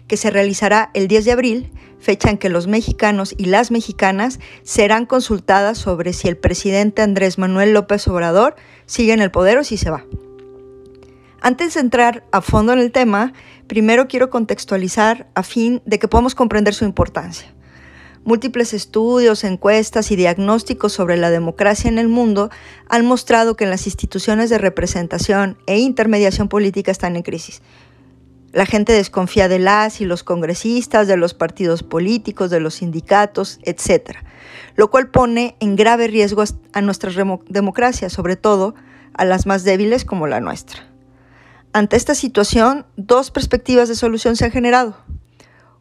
que 0.10 0.18
se 0.18 0.30
realizará 0.30 0.92
el 0.94 1.08
10 1.08 1.24
de 1.24 1.32
abril, 1.32 1.72
fecha 2.00 2.30
en 2.30 2.38
que 2.38 2.50
los 2.50 2.68
mexicanos 2.68 3.34
y 3.38 3.46
las 3.46 3.72
mexicanas 3.72 4.42
serán 4.64 5.06
consultadas 5.06 5.78
sobre 5.78 6.12
si 6.12 6.28
el 6.28 6.36
presidente 6.36 7.02
Andrés 7.02 7.38
Manuel 7.38 7.74
López 7.74 8.06
Obrador 8.10 8.58
sigue 8.88 9.14
en 9.14 9.22
el 9.22 9.32
poder 9.32 9.58
o 9.58 9.64
si 9.64 9.78
se 9.78 9.90
va. 9.90 10.04
Antes 11.40 11.76
de 11.76 11.80
entrar 11.80 12.26
a 12.34 12.42
fondo 12.42 12.74
en 12.74 12.80
el 12.80 12.92
tema, 12.92 13.32
primero 13.68 14.10
quiero 14.10 14.30
contextualizar 14.30 15.30
a 15.34 15.44
fin 15.44 15.82
de 15.86 15.98
que 15.98 16.10
podamos 16.10 16.36
comprender 16.36 16.74
su 16.74 16.84
importancia. 16.84 17.56
Múltiples 18.26 18.74
estudios, 18.74 19.44
encuestas 19.44 20.10
y 20.10 20.16
diagnósticos 20.16 20.92
sobre 20.92 21.16
la 21.16 21.30
democracia 21.30 21.90
en 21.90 22.00
el 22.00 22.08
mundo 22.08 22.50
han 22.90 23.06
mostrado 23.06 23.56
que 23.56 23.68
las 23.68 23.86
instituciones 23.86 24.50
de 24.50 24.58
representación 24.58 25.60
e 25.68 25.78
intermediación 25.78 26.50
política 26.50 26.92
están 26.92 27.16
en 27.18 27.22
crisis. 27.22 27.62
La 28.52 28.66
gente 28.66 28.94
desconfía 28.94 29.48
de 29.48 29.60
las 29.60 30.02
y 30.02 30.06
los 30.06 30.24
congresistas, 30.24 31.08
de 31.08 31.18
los 31.18 31.36
partidos 31.36 31.84
políticos, 31.84 32.50
de 32.50 32.60
los 32.60 32.74
sindicatos, 32.74 33.60
etc. 33.62 34.18
Lo 34.76 34.90
cual 34.90 35.12
pone 35.12 35.56
en 35.60 35.76
grave 35.76 36.08
riesgo 36.08 36.44
a 36.74 36.82
nuestras 36.82 37.14
democracias, 37.48 38.12
sobre 38.12 38.38
todo 38.38 38.74
a 39.14 39.24
las 39.24 39.46
más 39.46 39.64
débiles 39.64 40.04
como 40.04 40.26
la 40.26 40.40
nuestra. 40.40 40.90
Ante 41.74 41.96
esta 41.96 42.16
situación, 42.16 42.88
dos 42.98 43.30
perspectivas 43.30 43.88
de 43.88 43.94
solución 43.94 44.36
se 44.36 44.46
han 44.46 44.52
generado. 44.52 44.98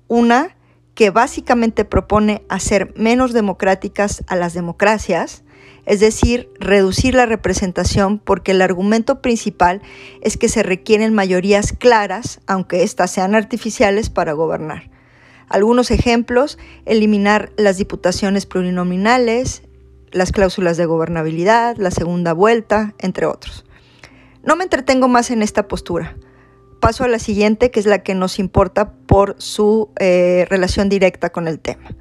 Una 0.09 0.55
que 0.95 1.11
básicamente 1.11 1.85
propone 1.85 2.43
hacer 2.49 2.95
menos 2.97 3.33
democráticas 3.33 4.25
a 4.27 4.37
las 4.37 4.55
democracias, 4.55 5.43
es 5.87 6.01
decir, 6.01 6.49
reducir 6.59 7.15
la 7.15 7.27
representación 7.27 8.19
porque 8.19 8.53
el 8.53 8.63
argumento 8.63 9.21
principal 9.21 9.83
es 10.23 10.37
que 10.37 10.49
se 10.49 10.63
requieren 10.63 11.13
mayorías 11.13 11.73
claras, 11.73 12.41
aunque 12.47 12.83
éstas 12.85 13.11
sean 13.11 13.35
artificiales, 13.35 14.09
para 14.09 14.33
gobernar. 14.33 14.91
Algunos 15.49 15.91
ejemplos, 15.91 16.59
eliminar 16.87 17.53
las 17.57 17.77
diputaciones 17.77 18.47
plurinominales, 18.47 19.63
las 20.11 20.33
cláusulas 20.33 20.77
de 20.77 20.87
gobernabilidad, 20.87 21.77
la 21.77 21.91
segunda 21.91 22.33
vuelta, 22.33 22.95
entre 22.99 23.27
otros. 23.27 23.67
No 24.43 24.57
me 24.57 24.65
entretengo 24.65 25.09
más 25.09 25.31
en 25.31 25.43
esta 25.43 25.69
postura 25.69 26.17
paso 26.85 27.03
a 27.03 27.09
la 27.09 27.19
siguiente, 27.19 27.71
que 27.71 27.81
es 27.81 27.87
la 27.87 28.03
que 28.03 28.15
nos 28.15 28.39
importa 28.39 28.93
por 28.93 29.37
su 29.39 29.89
eh, 29.99 30.45
relación 30.51 30.91
directa 30.91 31.31
con 31.31 31.49
el 31.49 31.59
tema. 31.59 31.97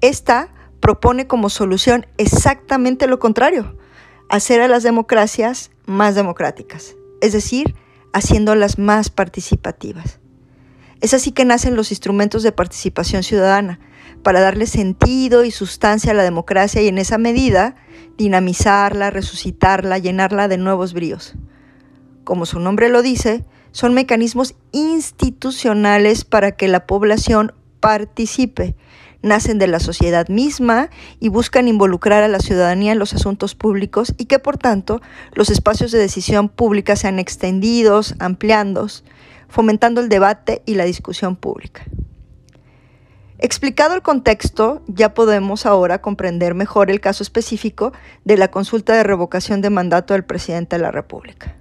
Esta 0.00 0.48
propone 0.80 1.28
como 1.28 1.48
solución 1.48 2.04
exactamente 2.18 3.06
lo 3.06 3.20
contrario, 3.20 3.78
hacer 4.28 4.60
a 4.62 4.66
las 4.66 4.82
democracias 4.82 5.70
más 5.86 6.16
democráticas, 6.16 6.96
es 7.20 7.32
decir, 7.32 7.76
haciéndolas 8.12 8.80
más 8.80 9.10
participativas. 9.10 10.18
Es 11.00 11.14
así 11.14 11.30
que 11.30 11.44
nacen 11.44 11.76
los 11.76 11.92
instrumentos 11.92 12.42
de 12.42 12.50
participación 12.50 13.22
ciudadana, 13.22 13.78
para 14.24 14.40
darle 14.40 14.66
sentido 14.66 15.44
y 15.44 15.52
sustancia 15.52 16.10
a 16.10 16.14
la 16.14 16.24
democracia 16.24 16.82
y 16.82 16.88
en 16.88 16.98
esa 16.98 17.16
medida 17.16 17.76
dinamizarla, 18.18 19.10
resucitarla, 19.10 19.98
llenarla 19.98 20.48
de 20.48 20.58
nuevos 20.58 20.94
bríos. 20.94 21.36
como 22.24 22.44
su 22.44 22.58
nombre 22.58 22.88
lo 22.88 23.02
dice, 23.02 23.44
son 23.74 23.92
mecanismos 23.92 24.54
institucionales 24.70 26.24
para 26.24 26.52
que 26.52 26.68
la 26.68 26.86
población 26.86 27.52
participe. 27.80 28.76
Nacen 29.20 29.58
de 29.58 29.66
la 29.66 29.80
sociedad 29.80 30.28
misma 30.28 30.90
y 31.18 31.28
buscan 31.28 31.66
involucrar 31.66 32.22
a 32.22 32.28
la 32.28 32.38
ciudadanía 32.38 32.92
en 32.92 33.00
los 33.00 33.14
asuntos 33.14 33.56
públicos 33.56 34.14
y 34.16 34.26
que 34.26 34.38
por 34.38 34.58
tanto 34.58 35.00
los 35.32 35.50
espacios 35.50 35.90
de 35.90 35.98
decisión 35.98 36.48
pública 36.48 36.94
sean 36.94 37.18
extendidos, 37.18 38.14
ampliados, 38.20 39.02
fomentando 39.48 40.00
el 40.00 40.08
debate 40.08 40.62
y 40.66 40.76
la 40.76 40.84
discusión 40.84 41.34
pública. 41.34 41.84
Explicado 43.38 43.96
el 43.96 44.02
contexto, 44.02 44.82
ya 44.86 45.14
podemos 45.14 45.66
ahora 45.66 46.00
comprender 46.00 46.54
mejor 46.54 46.92
el 46.92 47.00
caso 47.00 47.24
específico 47.24 47.92
de 48.24 48.36
la 48.36 48.52
consulta 48.52 48.94
de 48.94 49.02
revocación 49.02 49.62
de 49.62 49.70
mandato 49.70 50.14
del 50.14 50.24
presidente 50.24 50.76
de 50.76 50.82
la 50.82 50.92
República. 50.92 51.56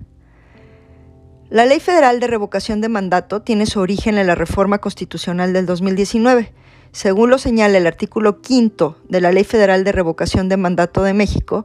La 1.53 1.67
Ley 1.67 1.79
Federal 1.79 2.19
de 2.19 2.25
Revocación 2.25 2.81
de 2.81 2.89
Mandato 2.89 3.43
tiene 3.43 3.67
su 3.67 3.79
origen 3.79 4.17
en 4.17 4.25
la 4.25 4.33
reforma 4.33 4.79
constitucional 4.79 5.53
del 5.53 5.67
2019. 5.67 6.51
Según 6.91 7.29
lo 7.29 7.37
señala 7.37 7.77
el 7.77 7.85
artículo 7.85 8.39
5 8.43 8.97
de 9.07 9.21
la 9.21 9.31
Ley 9.31 9.43
Federal 9.43 9.83
de 9.83 9.91
Revocación 9.91 10.49
de 10.49 10.57
Mandato 10.57 11.03
de 11.03 11.13
México, 11.13 11.63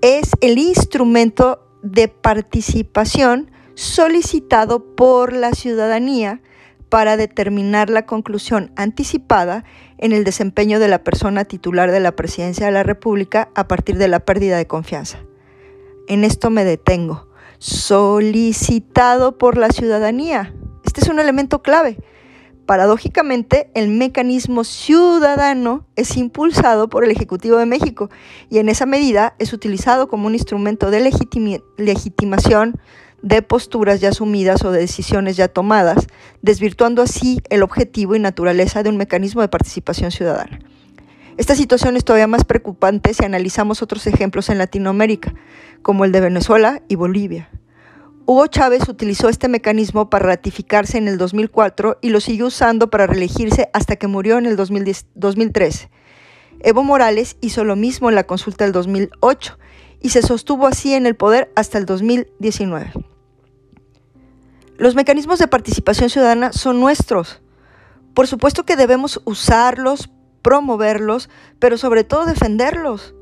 es 0.00 0.30
el 0.40 0.58
instrumento 0.58 1.66
de 1.82 2.06
participación 2.06 3.50
solicitado 3.74 4.94
por 4.94 5.32
la 5.32 5.54
ciudadanía 5.54 6.40
para 6.88 7.16
determinar 7.16 7.90
la 7.90 8.06
conclusión 8.06 8.70
anticipada 8.76 9.64
en 9.98 10.12
el 10.12 10.22
desempeño 10.22 10.78
de 10.78 10.86
la 10.86 11.02
persona 11.02 11.44
titular 11.44 11.90
de 11.90 11.98
la 11.98 12.14
presidencia 12.14 12.66
de 12.66 12.72
la 12.72 12.84
República 12.84 13.48
a 13.56 13.66
partir 13.66 13.98
de 13.98 14.06
la 14.06 14.20
pérdida 14.20 14.56
de 14.56 14.68
confianza. 14.68 15.18
En 16.06 16.22
esto 16.22 16.48
me 16.50 16.64
detengo 16.64 17.33
solicitado 17.64 19.38
por 19.38 19.56
la 19.56 19.70
ciudadanía. 19.70 20.54
Este 20.84 21.00
es 21.00 21.08
un 21.08 21.18
elemento 21.18 21.62
clave. 21.62 21.96
Paradójicamente, 22.66 23.70
el 23.74 23.88
mecanismo 23.88 24.64
ciudadano 24.64 25.86
es 25.96 26.18
impulsado 26.18 26.90
por 26.90 27.04
el 27.04 27.10
Ejecutivo 27.10 27.56
de 27.56 27.64
México 27.64 28.10
y 28.50 28.58
en 28.58 28.68
esa 28.68 28.84
medida 28.84 29.34
es 29.38 29.54
utilizado 29.54 30.08
como 30.08 30.26
un 30.26 30.34
instrumento 30.34 30.90
de 30.90 31.10
legitimación 31.78 32.78
de 33.22 33.40
posturas 33.40 33.98
ya 34.02 34.10
asumidas 34.10 34.62
o 34.62 34.70
de 34.70 34.80
decisiones 34.80 35.38
ya 35.38 35.48
tomadas, 35.48 36.06
desvirtuando 36.42 37.00
así 37.00 37.40
el 37.48 37.62
objetivo 37.62 38.14
y 38.14 38.18
naturaleza 38.18 38.82
de 38.82 38.90
un 38.90 38.98
mecanismo 38.98 39.40
de 39.40 39.48
participación 39.48 40.10
ciudadana. 40.10 40.58
Esta 41.36 41.56
situación 41.56 41.96
es 41.96 42.04
todavía 42.04 42.28
más 42.28 42.44
preocupante 42.44 43.12
si 43.12 43.24
analizamos 43.24 43.82
otros 43.82 44.06
ejemplos 44.06 44.48
en 44.50 44.58
Latinoamérica, 44.58 45.34
como 45.82 46.04
el 46.04 46.12
de 46.12 46.20
Venezuela 46.20 46.82
y 46.86 46.94
Bolivia. 46.94 47.50
Hugo 48.26 48.46
Chávez 48.46 48.88
utilizó 48.88 49.28
este 49.28 49.48
mecanismo 49.48 50.08
para 50.08 50.26
ratificarse 50.26 50.96
en 50.96 51.08
el 51.08 51.18
2004 51.18 51.98
y 52.00 52.10
lo 52.10 52.20
siguió 52.20 52.46
usando 52.46 52.88
para 52.88 53.06
reelegirse 53.06 53.68
hasta 53.74 53.96
que 53.96 54.06
murió 54.06 54.38
en 54.38 54.46
el 54.46 54.56
2013. 54.56 55.90
Evo 56.60 56.84
Morales 56.84 57.36
hizo 57.40 57.64
lo 57.64 57.76
mismo 57.76 58.08
en 58.08 58.14
la 58.14 58.24
consulta 58.24 58.64
del 58.64 58.72
2008 58.72 59.58
y 60.00 60.10
se 60.10 60.22
sostuvo 60.22 60.66
así 60.66 60.94
en 60.94 61.04
el 61.04 61.16
poder 61.16 61.52
hasta 61.56 61.78
el 61.78 61.84
2019. 61.84 62.92
Los 64.78 64.94
mecanismos 64.94 65.38
de 65.38 65.48
participación 65.48 66.08
ciudadana 66.10 66.52
son 66.52 66.80
nuestros. 66.80 67.42
Por 68.14 68.26
supuesto 68.26 68.64
que 68.64 68.76
debemos 68.76 69.20
usarlos, 69.24 70.08
promoverlos, 70.44 71.30
pero 71.58 71.78
sobre 71.78 72.04
todo 72.04 72.26
defenderlos. 72.26 73.14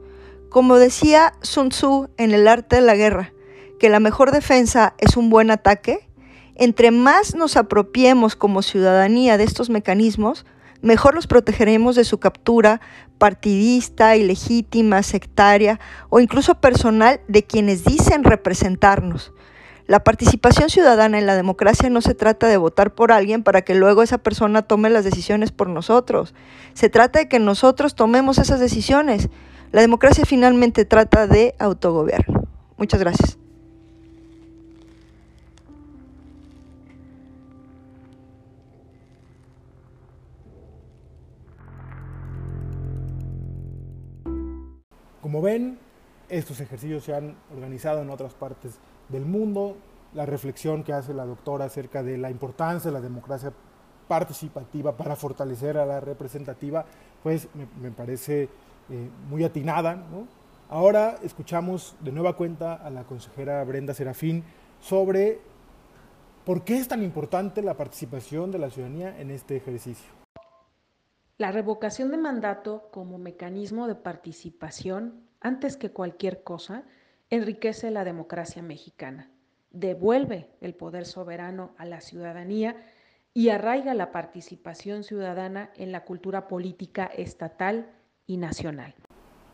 Como 0.50 0.76
decía 0.76 1.33
Sun 1.41 1.71
Tzu 1.71 2.11
en 2.19 2.33
El 2.33 2.47
arte 2.49 2.76
de 2.76 2.83
la 2.83 2.97
guerra, 2.97 3.33
que 3.79 3.88
la 3.88 4.00
mejor 4.00 4.33
defensa 4.33 4.95
es 4.99 5.17
un 5.17 5.31
buen 5.31 5.50
ataque, 5.50 6.11
entre 6.57 6.90
más 6.90 7.35
nos 7.35 7.57
apropiemos 7.57 8.37
como 8.37 8.61
ciudadanía 8.61 9.38
de 9.38 9.44
estos 9.44 9.70
mecanismos, 9.70 10.44
mejor 10.83 11.14
los 11.14 11.29
protegeremos 11.29 11.97
de 11.97 12.05
su 12.05 12.18
captura 12.18 12.81
partidista, 13.18 14.16
ilegítima, 14.16 15.03
sectaria 15.05 15.79
o 16.11 16.18
incluso 16.18 16.61
personal 16.61 17.20
de 17.29 17.44
quienes 17.44 17.85
dicen 17.85 18.25
representarnos. 18.25 19.33
La 19.92 20.05
participación 20.05 20.70
ciudadana 20.70 21.18
en 21.18 21.26
la 21.26 21.37
democracia 21.37 21.90
no 21.90 22.00
se 22.00 22.14
trata 22.14 22.46
de 22.46 22.57
votar 22.57 22.94
por 22.94 23.12
alguien 23.12 23.42
para 23.42 23.61
que 23.61 23.74
luego 23.74 24.02
esa 24.02 24.16
persona 24.16 24.62
tome 24.62 24.88
las 24.88 25.05
decisiones 25.05 25.52
por 25.52 25.68
nosotros. 25.68 26.33
Se 26.72 26.88
trata 26.88 27.18
de 27.18 27.28
que 27.28 27.38
nosotros 27.38 27.94
tomemos 27.94 28.38
esas 28.38 28.59
decisiones. 28.59 29.28
La 29.70 29.83
democracia 29.83 30.24
finalmente 30.24 30.87
trata 30.87 31.26
de 31.26 31.55
autogobierno. 31.59 32.44
Muchas 32.78 33.00
gracias. 33.00 33.37
Como 45.20 45.42
ven, 45.42 45.78
estos 46.31 46.61
ejercicios 46.61 47.05
se 47.05 47.14
han 47.14 47.37
organizado 47.55 48.00
en 48.00 48.09
otras 48.09 48.33
partes 48.33 48.78
del 49.12 49.27
mundo, 49.27 49.77
la 50.14 50.27
reflexión 50.27 50.83
que 50.83 50.92
hace 50.92 51.14
la 51.14 51.25
doctora 51.25 51.66
acerca 51.66 52.03
de 52.03 52.18
la 52.18 52.31
importancia 52.31 52.90
de 52.90 52.94
la 52.94 53.01
democracia 53.01 53.53
participativa 54.09 54.96
para 54.96 55.16
fortalecer 55.16 55.79
a 55.79 55.87
la 55.87 56.01
representativa, 56.01 56.85
pues 57.22 57.48
me, 57.81 57.90
parece 57.90 58.42
eh, 58.42 58.48
muy 59.29 59.44
atinada. 59.44 60.03
Ahora 60.68 61.16
escuchamos 61.22 61.94
de 62.01 62.12
nueva 62.12 62.37
cuenta 62.37 62.75
a 62.75 62.90
la 62.90 63.05
consejera 63.05 63.62
Brenda 63.64 63.94
Serafín 63.94 64.42
sobre 64.81 65.38
por 66.44 66.64
qué 66.64 66.79
es 66.79 66.88
tan 66.88 67.03
importante 67.03 67.62
la 67.62 67.77
participación 67.77 68.51
de 68.51 68.59
la 68.59 68.70
ciudadanía 68.70 69.18
en 69.20 69.31
este 69.31 69.57
ejercicio. 69.57 70.11
La 71.38 71.53
revocación 71.53 72.11
de 72.11 72.18
mandato 72.18 72.88
como 72.90 73.18
mecanismo 73.18 73.87
de 73.87 73.94
participación, 73.94 75.27
antes 75.40 75.77
que 75.77 75.92
cualquier 75.92 76.42
cosa, 76.42 76.85
enriquece 77.33 77.90
la 77.90 78.05
democracia 78.05 78.62
mexicana, 78.62 79.31
devuelve 79.71 80.51
el 80.61 80.75
poder 80.75 81.07
soberano 81.07 81.71
a 81.79 81.87
la 81.87 82.03
ciudadanía 82.03 82.77
y 83.33 83.49
arraiga 83.49 83.95
la 83.95 84.12
participación 84.12 85.03
ciudadana 85.03 85.71
en 85.77 85.92
la 85.92 86.05
cultura 86.05 86.47
política 86.47 87.07
estatal 87.07 87.90
y 88.27 88.37
nacional. 88.37 88.95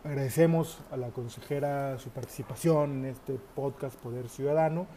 Agradecemos 0.03 0.81
a 0.91 0.97
la 0.97 1.11
consejera 1.11 1.97
su 1.99 2.11
participación 2.11 3.05
en 3.05 3.05
este 3.13 3.35
podcast 3.55 3.97
Poder 4.01 4.29
Ciudadano 4.29 4.89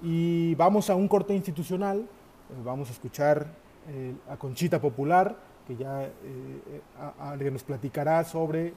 y 0.00 0.54
vamos 0.54 0.88
a 0.88 0.94
un 0.94 1.08
corte 1.08 1.34
institucional, 1.34 1.98
eh, 1.98 2.62
vamos 2.62 2.90
a 2.90 2.92
escuchar 2.92 3.48
eh, 3.88 4.14
a 4.28 4.36
Conchita 4.36 4.80
Popular, 4.80 5.36
que 5.66 5.74
ya 5.74 6.04
eh, 6.04 7.50
nos 7.50 7.64
platicará 7.64 8.22
sobre 8.22 8.72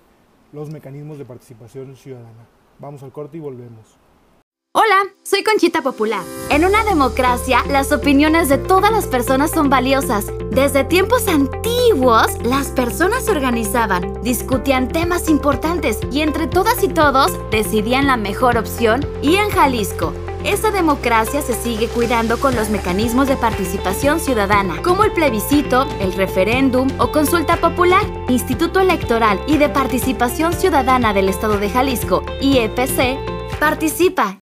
los 0.52 0.72
mecanismos 0.72 1.20
de 1.20 1.26
participación 1.26 1.96
ciudadana. 1.96 2.48
Vamos 2.80 3.04
al 3.04 3.12
corte 3.12 3.38
y 3.38 3.40
volvemos. 3.40 3.98
Hola, 4.76 5.04
soy 5.22 5.44
Conchita 5.44 5.84
Popular. 5.84 6.24
En 6.50 6.66
una 6.66 6.84
democracia, 6.84 7.64
las 7.70 7.92
opiniones 7.92 8.50
de 8.50 8.58
todas 8.58 8.92
las 8.92 9.06
personas 9.06 9.52
son 9.52 9.70
valiosas. 9.70 10.32
Desde 10.50 10.84
tiempos 10.84 11.28
antiguos, 11.28 12.26
las 12.44 12.70
personas 12.70 13.26
se 13.26 13.32
organizaban, 13.32 14.20
discutían 14.24 14.88
temas 14.88 15.30
importantes 15.30 16.00
y 16.12 16.22
entre 16.22 16.48
todas 16.48 16.84
y 16.84 16.88
todos 16.88 17.32
decidían 17.52 18.08
la 18.08 18.18
mejor 18.18 18.58
opción 18.58 19.08
y 19.22 19.36
en 19.36 19.52
Jalisco. 19.52 20.12
Esa 20.44 20.72
democracia 20.72 21.42
se 21.42 21.54
sigue 21.54 21.88
cuidando 21.88 22.38
con 22.38 22.54
los 22.54 22.70
mecanismos 22.70 23.30
de 23.30 23.38
participación 23.38 24.20
ciudadana, 24.20 24.82
como 24.82 25.06
el 25.06 25.14
plebiscito, 25.14 25.88
el 26.02 26.12
referéndum 26.12 26.90
o 26.98 27.14
consulta 27.14 27.56
popular. 27.56 28.04
Instituto 28.28 28.82
Electoral 28.82 29.40
y 29.48 29.58
de 29.58 29.70
Participación 29.70 30.52
Ciudadana 30.52 31.14
del 31.14 31.30
Estado 31.30 31.60
de 31.60 31.70
Jalisco, 31.70 32.26
IEPC, 32.42 33.18
participa. 33.58 34.40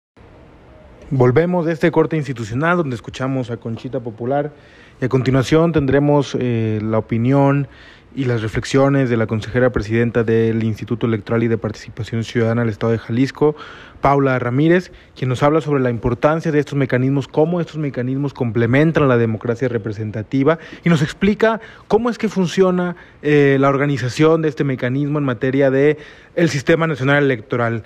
Volvemos 1.12 1.66
de 1.66 1.74
este 1.74 1.92
corte 1.92 2.16
institucional 2.16 2.78
donde 2.78 2.96
escuchamos 2.96 3.52
a 3.52 3.58
Conchita 3.58 4.00
Popular 4.00 4.54
y 5.02 5.06
a 5.06 5.10
continuación 5.10 5.74
tendremos 5.74 6.38
eh, 6.40 6.80
la 6.82 7.00
opinión 7.00 7.68
y 8.16 8.26
las 8.26 8.42
reflexiones 8.42 9.10
de 9.10 9.18
la 9.18 9.28
consejera 9.28 9.72
presidenta 9.72 10.24
del 10.24 10.64
Instituto 10.64 11.06
Electoral 11.06 11.44
y 11.44 11.48
de 11.48 11.58
Participación 11.58 12.24
Ciudadana 12.24 12.62
del 12.62 12.72
Estado 12.72 12.92
de 12.92 12.98
Jalisco, 12.98 13.56
Paula 14.02 14.40
Ramírez, 14.40 14.92
quien 15.16 15.30
nos 15.30 15.44
habla 15.44 15.62
sobre 15.62 15.82
la 15.82 15.90
importancia 15.90 16.52
de 16.52 16.60
estos 16.60 16.76
mecanismos, 16.76 17.28
cómo 17.28 17.62
estos 17.62 17.78
mecanismos 17.78 18.34
complementan 18.34 19.08
la 19.08 19.18
democracia 19.18 19.68
representativa 19.68 20.58
y 20.84 20.90
nos 20.90 21.02
explica 21.02 21.62
cómo 21.88 22.10
es 22.10 22.18
que 22.18 22.30
funciona 22.30 22.96
eh, 23.22 23.58
la 23.60 23.70
organización 23.70 24.42
de 24.42 24.50
este 24.50 24.64
mecanismo 24.64 25.20
en 25.20 25.26
materia 25.26 25.70
de 25.70 25.98
el 26.36 26.50
Sistema 26.50 26.88
Nacional 26.88 27.24
Electoral. 27.24 27.84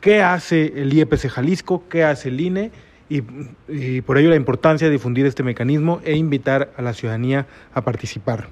¿Qué 0.00 0.22
hace 0.22 0.72
el 0.76 0.92
IEPC 0.92 1.28
Jalisco? 1.28 1.84
¿Qué 1.88 2.04
hace 2.04 2.28
el 2.28 2.40
INE? 2.40 2.70
Y, 3.08 3.22
y 3.68 4.00
por 4.00 4.18
ello 4.18 4.30
la 4.30 4.36
importancia 4.36 4.86
de 4.86 4.92
difundir 4.92 5.26
este 5.26 5.42
mecanismo 5.42 6.00
e 6.04 6.16
invitar 6.16 6.72
a 6.76 6.82
la 6.82 6.92
ciudadanía 6.92 7.46
a 7.74 7.82
participar. 7.82 8.48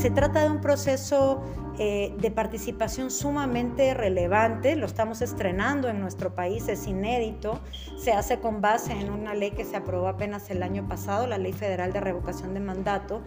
Se 0.00 0.10
trata 0.10 0.44
de 0.44 0.50
un 0.50 0.62
proceso 0.62 1.42
eh, 1.78 2.14
de 2.18 2.30
participación 2.30 3.10
sumamente 3.10 3.92
relevante, 3.92 4.74
lo 4.74 4.86
estamos 4.86 5.20
estrenando 5.20 5.88
en 5.88 6.00
nuestro 6.00 6.34
país, 6.34 6.68
es 6.68 6.86
inédito, 6.86 7.60
se 7.98 8.12
hace 8.12 8.40
con 8.40 8.62
base 8.62 8.92
en 8.92 9.10
una 9.10 9.34
ley 9.34 9.50
que 9.50 9.66
se 9.66 9.76
aprobó 9.76 10.08
apenas 10.08 10.48
el 10.48 10.62
año 10.62 10.88
pasado, 10.88 11.26
la 11.26 11.36
Ley 11.36 11.52
Federal 11.52 11.92
de 11.92 12.00
Revocación 12.00 12.54
de 12.54 12.60
Mandato, 12.60 13.20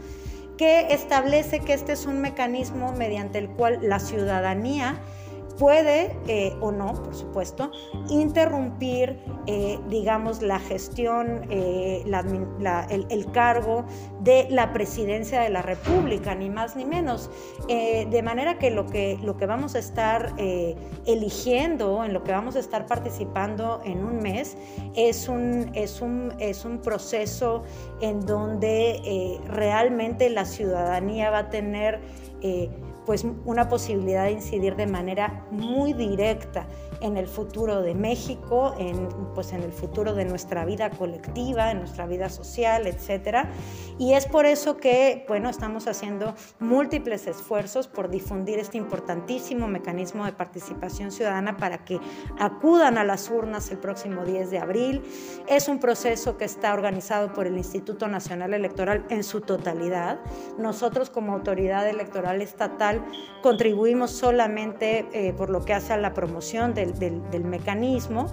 que 0.58 0.88
establece 0.92 1.60
que 1.60 1.74
este 1.74 1.92
es 1.92 2.08
un 2.08 2.22
mecanismo 2.22 2.92
mediante 2.94 3.38
el 3.38 3.50
cual 3.50 3.78
la 3.84 4.00
ciudadanía 4.00 4.96
puede 5.64 6.14
eh, 6.28 6.54
o 6.60 6.74
no, 6.74 6.92
por 6.92 7.16
supuesto, 7.16 7.72
interrumpir, 8.10 9.18
eh, 9.48 9.80
digamos, 9.88 10.42
la 10.42 10.60
gestión, 10.60 11.48
eh, 11.50 12.04
el, 13.10 13.32
cargo 13.32 13.86
de 14.20 14.48
la 14.50 14.74
presidencia 14.74 15.40
de 15.40 15.50
la 15.50 15.62
República, 15.62 16.36
ni 16.36 16.50
más 16.50 16.76
ni 16.76 16.84
menos. 16.84 17.32
de 17.70 18.22
manera 18.22 18.60
que 18.60 18.72
lo, 18.72 18.88
que 18.88 19.18
lo 19.24 19.38
que 19.38 19.46
vamos 19.46 19.76
a 19.76 19.80
estar 19.80 20.36
eligiendo, 21.06 22.04
en 22.04 22.12
lo 22.12 22.24
que 22.26 22.34
vamos 22.34 22.58
a 22.58 22.60
estar 22.60 22.86
participando 22.86 23.80
en 23.86 24.04
un 24.04 24.18
mes, 24.18 24.58
es 24.96 25.30
un, 25.30 25.72
es 25.74 26.02
un, 26.02 26.34
es 26.40 26.66
un 26.66 26.80
proceso 26.80 27.64
en 28.02 28.20
donde 28.26 29.40
realmente 29.48 30.30
la 30.30 30.44
ciudadanía 30.44 31.30
va 31.30 31.38
a 31.38 31.50
tener 31.50 32.02
pues 33.06 33.26
una 33.46 33.70
posibilidad 33.70 34.26
de 34.26 34.32
incidir 34.32 34.76
de 34.76 34.88
manera 34.88 35.46
muy 35.52 35.94
directa 35.94 36.68
en 37.04 37.18
el 37.18 37.28
futuro 37.28 37.82
de 37.82 37.94
México, 37.94 38.74
en, 38.80 39.10
pues 39.36 39.52
en 39.52 39.62
el 39.62 39.74
futuro 39.74 40.16
de 40.16 40.24
nuestra 40.24 40.64
vida 40.64 40.90
colectiva, 40.90 41.70
en 41.70 41.80
nuestra 41.80 42.08
vida 42.08 42.30
social, 42.30 42.88
etc. 42.88 43.46
Y 44.00 44.14
es 44.14 44.26
por 44.26 44.46
eso 44.46 44.78
que, 44.78 45.26
bueno, 45.28 45.50
estamos 45.50 45.88
haciendo 45.88 46.34
múltiples 46.60 47.28
esfuerzos 47.28 47.88
por 47.88 48.10
difundir 48.10 48.58
este 48.58 48.78
importantísimo 48.78 49.68
mecanismo 49.68 50.26
de 50.26 50.32
participación 50.32 51.12
ciudadana 51.12 51.58
para 51.58 51.84
que 51.84 52.00
acudan 52.40 52.98
a 52.98 53.04
las 53.04 53.30
urnas 53.30 53.70
el 53.70 53.80
próximo 53.80 54.24
10 54.24 54.50
de 54.50 54.60
abril. 54.60 55.04
Es 55.48 55.68
un 55.68 55.80
proceso 55.80 56.38
que 56.38 56.46
está 56.46 56.74
organizado 56.74 57.34
por 57.34 57.48
el 57.48 57.58
Instituto 57.58 58.08
Nacional 58.08 58.54
Electoral 58.54 59.06
en 59.10 59.26
su 59.26 59.42
totalidad. 59.42 60.22
Nosotros 60.58 61.10
como 61.10 61.34
autoridad 61.34 61.88
electoral 61.90 62.42
estatal 62.42 63.04
contribuimos 63.42 64.12
solamente 64.12 65.06
eh, 65.12 65.34
por 65.34 65.50
lo 65.50 65.66
que 65.66 65.74
hace 65.74 65.92
a 65.92 65.98
la 65.98 66.14
promoción 66.14 66.74
del 66.74 66.93
del, 67.00 67.44
mecanismo. 67.44 68.28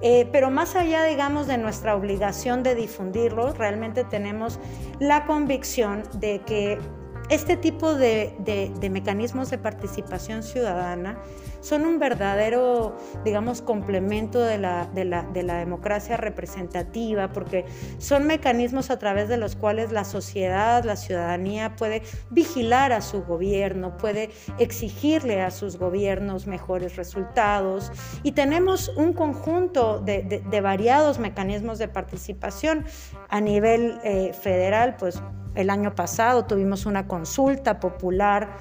Eh, 0.00 0.28
pero 0.32 0.50
más 0.50 0.76
allá, 0.76 1.04
digamos, 1.04 1.46
de 1.46 1.56
nuestra 1.56 1.96
obligación 1.96 2.62
de 2.62 2.74
difundirlo, 2.74 3.52
realmente 3.52 4.04
tenemos 4.04 4.58
la 4.98 5.24
convicción 5.24 6.02
de 6.14 6.40
que 6.40 6.78
este 7.30 7.56
tipo 7.56 7.94
de, 7.94 8.34
mecanismos 8.90 9.50
de 9.50 9.58
participación 9.58 10.42
ciudadana 10.42 11.18
son 11.60 11.86
un 11.86 11.98
verdadero, 11.98 12.96
digamos, 13.24 13.62
complemento 13.62 14.40
de 14.40 14.58
la, 14.58 14.86
de 14.92 15.04
la, 15.04 15.58
democracia 15.58 16.18
representativa, 16.18 17.32
porque 17.32 17.64
son 17.98 18.26
mecanismos 18.26 18.90
a 18.90 18.98
través 18.98 19.28
de 19.30 19.38
los 19.38 19.56
cuales 19.56 19.90
la 19.90 20.04
sociedad, 20.04 20.84
la 20.84 20.96
ciudadanía 20.96 21.76
puede 21.76 22.02
vigilar 22.28 22.92
a 22.92 23.00
su 23.00 23.22
gobierno, 23.24 23.96
puede 23.96 24.30
exigirle 24.58 25.40
a 25.40 25.50
sus 25.50 25.78
gobiernos 25.78 26.46
mejores 26.46 26.96
resultados. 26.96 27.90
Y 28.22 28.32
tenemos 28.32 28.90
un 28.96 29.14
conjunto 29.14 30.00
de, 30.00 30.42
variados 30.60 31.18
mecanismos 31.18 31.78
de 31.78 31.88
participación 31.88 32.84
a 33.28 33.40
nivel 33.40 33.98
eh, 34.04 34.32
federal, 34.34 34.96
pues 34.98 35.20
el 35.54 35.70
año 35.70 35.94
pasado 35.94 36.44
tuvimos 36.44 36.86
una 36.86 37.06
consulta 37.06 37.80
popular 37.80 38.56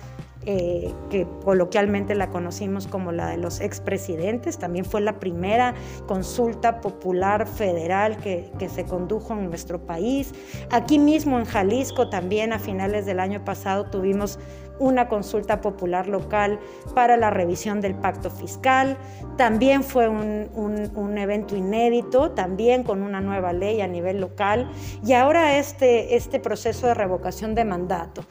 eh, 0.46 0.94
que 1.10 1.26
coloquialmente 1.46 2.16
la 2.16 2.30
conocimos 2.30 2.86
como 2.86 3.14
la 3.14 3.28
de 3.28 3.38
los 3.38 3.62
expresidentes. 3.62 4.58
También 4.58 4.84
fue 4.84 5.00
la 5.00 5.18
primera 5.18 5.74
consulta 6.06 6.82
popular 6.82 7.48
federal 7.48 8.18
que, 8.18 8.52
que, 8.60 8.68
se 8.68 8.84
condujo 8.84 9.34
en 9.34 9.48
nuestro 9.48 9.86
país. 9.86 10.34
Aquí 10.70 11.00
mismo 11.00 11.40
en 11.40 11.46
Jalisco 11.46 12.10
también 12.10 12.52
a 12.52 12.60
finales 12.60 13.06
del 13.06 13.22
año 13.22 13.46
pasado 13.46 13.86
tuvimos 13.86 14.38
una 14.80 15.08
consulta 15.08 15.62
popular 15.62 16.08
local 16.08 16.60
para 16.94 17.18
la 17.18 17.30
revisión 17.30 17.82
del 17.82 17.96
pacto 17.96 18.30
fiscal. 18.30 18.98
También 19.38 19.84
fue 19.84 20.08
un, 20.08 20.50
un, 20.56 21.18
evento 21.18 21.56
inédito, 21.56 22.32
también 22.32 22.84
con 22.84 23.02
una 23.02 23.22
nueva 23.22 23.54
ley 23.54 23.82
a 23.82 23.88
nivel 23.88 24.20
local. 24.20 24.70
Y 25.06 25.14
ahora 25.14 25.58
este, 25.58 26.16
este 26.16 26.40
proceso 26.40 26.88
de 26.88 26.94
revocación 26.94 27.56
de 27.56 27.66
mandato. 27.66 28.26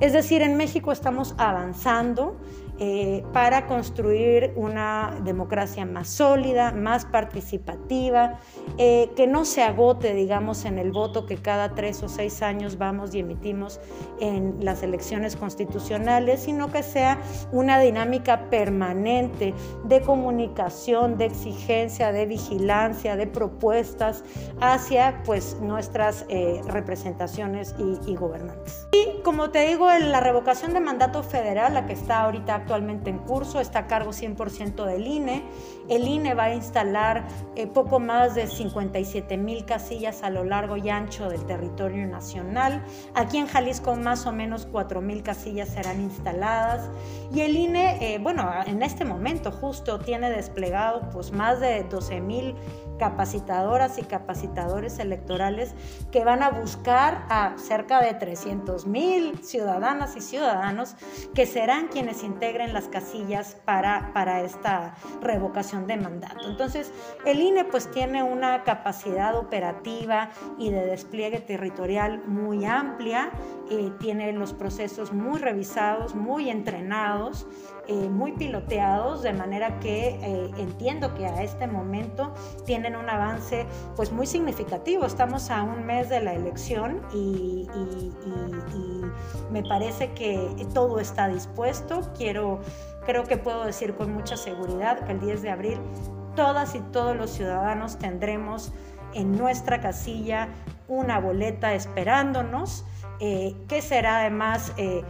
Es 0.00 0.12
decir, 0.12 0.42
en 0.42 0.56
México 0.56 0.92
estamos 0.92 1.34
avanzando 1.38 2.36
eh, 2.80 3.24
para 3.32 3.66
construir 3.66 4.52
una 4.54 5.18
democracia 5.24 5.84
más 5.84 6.08
sólida, 6.08 6.70
más 6.70 7.04
participativa, 7.06 8.38
eh, 8.76 9.10
que 9.16 9.26
no 9.26 9.44
se 9.44 9.62
agote, 9.62 10.14
digamos, 10.14 10.64
en 10.64 10.78
el 10.78 10.92
voto 10.92 11.26
que 11.26 11.38
cada 11.38 11.74
tres 11.74 12.02
o 12.04 12.08
seis 12.08 12.40
años 12.40 12.78
vamos 12.78 13.14
y 13.16 13.18
emitimos 13.18 13.80
en 14.20 14.64
las 14.64 14.84
elecciones 14.84 15.34
constitucionales, 15.34 16.42
sino 16.42 16.70
que 16.70 16.84
sea 16.84 17.18
una 17.50 17.80
dinámica 17.80 18.48
permanente 18.48 19.54
de 19.84 20.00
comunicación, 20.02 21.18
de 21.18 21.26
exigencia, 21.26 22.12
de 22.12 22.26
vigilancia, 22.26 23.16
de 23.16 23.26
propuestas 23.26 24.22
hacia 24.60 25.22
pues, 25.24 25.56
nuestras 25.60 26.26
eh, 26.28 26.60
representaciones 26.68 27.74
y, 27.76 27.98
y 28.08 28.14
gobernantes. 28.14 28.86
Y 28.92 29.20
como 29.22 29.50
te 29.50 29.66
digo, 29.66 29.88
la 29.90 30.20
revocación 30.20 30.74
de 30.74 30.80
mandato 30.80 31.24
federal, 31.24 31.74
la 31.74 31.86
que 31.86 31.94
está 31.94 32.20
ahorita 32.20 32.67
actualmente 32.68 33.08
en 33.08 33.18
curso, 33.18 33.60
está 33.60 33.80
a 33.80 33.86
cargo 33.86 34.10
100% 34.10 34.84
del 34.84 35.06
INE. 35.06 35.42
El 35.88 36.06
INE 36.06 36.34
va 36.34 36.44
a 36.44 36.54
instalar 36.54 37.26
eh, 37.56 37.66
poco 37.66 37.98
más 37.98 38.34
de 38.34 38.46
57 38.46 39.38
mil 39.38 39.64
casillas 39.64 40.22
a 40.22 40.28
lo 40.28 40.44
largo 40.44 40.76
y 40.76 40.90
ancho 40.90 41.30
del 41.30 41.46
territorio 41.46 42.06
nacional. 42.06 42.84
Aquí 43.14 43.38
en 43.38 43.46
Jalisco 43.46 43.96
más 43.96 44.26
o 44.26 44.32
menos 44.32 44.68
4 44.70 45.00
mil 45.00 45.22
casillas 45.22 45.70
serán 45.70 46.02
instaladas. 46.02 46.90
Y 47.34 47.40
el 47.40 47.56
INE, 47.56 47.96
eh, 48.14 48.18
bueno, 48.18 48.50
en 48.66 48.82
este 48.82 49.06
momento 49.06 49.50
justo 49.50 49.98
tiene 49.98 50.30
desplegado 50.30 51.08
pues 51.10 51.32
más 51.32 51.60
de 51.60 51.84
12 51.84 52.20
mil 52.20 52.54
capacitadoras 52.98 53.98
y 53.98 54.02
capacitadores 54.02 54.98
electorales 54.98 55.74
que 56.10 56.24
van 56.24 56.42
a 56.42 56.50
buscar 56.50 57.24
a 57.30 57.54
cerca 57.56 58.00
de 58.02 58.14
300 58.14 58.86
mil 58.86 59.38
ciudadanas 59.44 60.16
y 60.16 60.20
ciudadanos 60.20 60.96
que 61.34 61.46
serán 61.46 61.88
quienes 61.88 62.22
integren 62.22 62.72
las 62.74 62.88
casillas 62.88 63.56
para, 63.64 64.12
para 64.12 64.42
esta 64.42 64.94
revocación 65.22 65.86
de 65.86 65.96
mandato. 65.96 66.48
Entonces, 66.48 66.92
el 67.24 67.40
INE 67.40 67.64
pues 67.64 67.90
tiene 67.90 68.22
una 68.22 68.64
capacidad 68.64 69.36
operativa 69.36 70.30
y 70.58 70.70
de 70.70 70.86
despliegue 70.86 71.40
territorial 71.40 72.22
muy 72.26 72.64
amplia, 72.64 73.30
eh, 73.70 73.92
tiene 74.00 74.32
los 74.32 74.52
procesos 74.52 75.12
muy 75.12 75.38
revisados, 75.38 76.14
muy 76.14 76.50
entrenados, 76.50 77.46
eh, 77.86 78.08
muy 78.08 78.32
piloteados, 78.32 79.22
de 79.22 79.32
manera 79.32 79.78
que 79.80 80.08
eh, 80.22 80.50
entiendo 80.58 81.14
que 81.14 81.26
a 81.26 81.42
este 81.42 81.66
momento 81.66 82.34
un 82.96 83.08
avance 83.08 83.66
pues 83.96 84.12
muy 84.12 84.26
significativo. 84.26 85.04
Estamos 85.04 85.50
a 85.50 85.62
un 85.62 85.84
mes 85.84 86.08
de 86.08 86.20
la 86.20 86.34
elección 86.34 87.02
y, 87.12 87.68
me 89.50 89.62
parece 89.62 90.12
que 90.12 90.66
todo 90.74 91.00
está 91.00 91.28
dispuesto. 91.28 92.12
Quiero, 92.16 92.60
creo 93.06 93.24
que 93.24 93.38
puedo 93.38 93.64
decir 93.64 93.94
con 93.94 94.12
mucha 94.12 94.36
seguridad 94.36 95.00
que 95.00 95.12
el 95.12 95.20
10 95.20 95.42
de 95.42 95.50
abril 95.50 95.78
todas 96.36 96.74
y 96.74 96.80
todos 96.80 97.16
los 97.16 97.30
ciudadanos 97.30 97.98
tendremos 97.98 98.72
en 99.14 99.36
nuestra 99.36 99.80
casilla 99.80 100.48
una 100.86 101.18
boleta 101.18 101.74
esperándonos, 101.74 102.84
eh, 103.20 103.56
que 103.68 103.82
será 103.82 104.20
además 104.20 104.72
eh, 104.76 105.02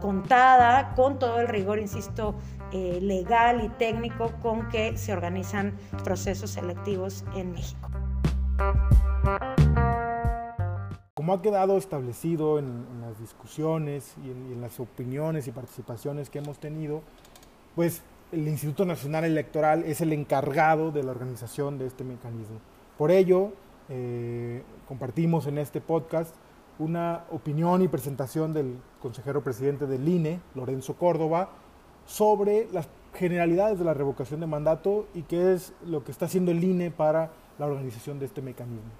contada 0.00 0.94
con 0.94 1.18
todo 1.18 1.40
el 1.40 1.48
rigor, 1.48 1.78
insisto, 1.78 2.36
eh, 2.72 2.98
legal 3.02 3.64
y 3.64 3.68
técnico 3.68 4.32
con 4.40 4.68
que 4.68 4.96
se 4.96 5.12
organizan 5.12 5.76
procesos 6.04 6.50
selectivos 6.50 7.24
en 7.36 7.52
México. 7.52 7.90
Como 11.14 11.34
ha 11.34 11.42
quedado 11.42 11.76
establecido 11.76 12.58
en, 12.58 12.86
las 13.00 13.20
discusiones 13.20 14.16
y 14.24 14.30
en, 14.30 14.60
las 14.60 14.80
opiniones 14.80 15.46
y 15.46 15.52
participaciones 15.52 16.30
que 16.30 16.38
hemos 16.38 16.58
tenido, 16.58 17.02
pues 17.74 18.02
el 18.32 18.48
Instituto 18.48 18.86
Nacional 18.86 19.24
Electoral 19.24 19.84
es 19.84 20.00
el 20.00 20.12
encargado 20.12 20.90
de 20.90 21.02
la 21.02 21.10
organización 21.10 21.78
de 21.78 21.86
este 21.86 22.02
mecanismo. 22.02 22.58
Por 22.96 23.10
ello, 23.10 23.52
eh, 23.88 24.62
compartimos 24.88 25.46
en 25.46 25.58
este 25.58 25.80
podcast 25.80 26.34
una 26.78 27.24
opinión 27.30 27.82
y 27.82 27.88
presentación 27.88 28.52
del 28.52 28.78
consejero 29.00 29.44
presidente 29.44 29.86
del 29.86 30.08
INE, 30.08 30.40
Lorenzo 30.54 30.96
Córdoba, 30.96 31.50
sobre 32.06 32.68
las 32.72 32.88
generalidades 33.14 33.78
de 33.78 33.84
la 33.84 33.94
revocación 33.94 34.40
de 34.40 34.46
mandato 34.46 35.08
y 35.14 35.22
qué 35.22 35.52
es 35.54 35.72
lo 35.84 36.04
que 36.04 36.12
está 36.12 36.26
haciendo 36.26 36.50
el 36.50 36.62
INE 36.62 36.90
para 36.90 37.32
la 37.58 37.66
organización 37.66 38.18
de 38.18 38.26
este 38.26 38.42
mecanismo. 38.42 38.92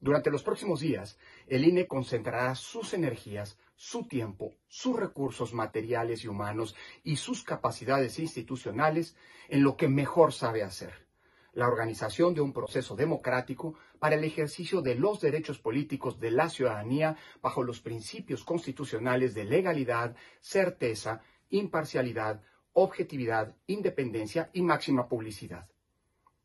Durante 0.00 0.30
los 0.30 0.44
próximos 0.44 0.80
días, 0.80 1.18
el 1.48 1.64
INE 1.64 1.88
concentrará 1.88 2.54
sus 2.54 2.94
energías, 2.94 3.58
su 3.74 4.06
tiempo, 4.06 4.54
sus 4.68 4.96
recursos 4.96 5.52
materiales 5.52 6.24
y 6.24 6.28
humanos 6.28 6.76
y 7.02 7.16
sus 7.16 7.42
capacidades 7.42 8.18
institucionales 8.18 9.16
en 9.48 9.64
lo 9.64 9.76
que 9.76 9.88
mejor 9.88 10.32
sabe 10.32 10.62
hacer, 10.62 11.08
la 11.52 11.66
organización 11.66 12.32
de 12.34 12.40
un 12.40 12.52
proceso 12.52 12.94
democrático 12.94 13.74
para 13.98 14.14
el 14.14 14.22
ejercicio 14.22 14.82
de 14.82 14.94
los 14.94 15.20
derechos 15.20 15.58
políticos 15.58 16.20
de 16.20 16.30
la 16.30 16.48
ciudadanía 16.48 17.16
bajo 17.42 17.64
los 17.64 17.80
principios 17.80 18.44
constitucionales 18.44 19.34
de 19.34 19.44
legalidad, 19.44 20.14
certeza, 20.40 21.22
imparcialidad, 21.50 22.42
objetividad, 22.72 23.54
independencia 23.66 24.50
y 24.52 24.62
máxima 24.62 25.08
publicidad. 25.08 25.68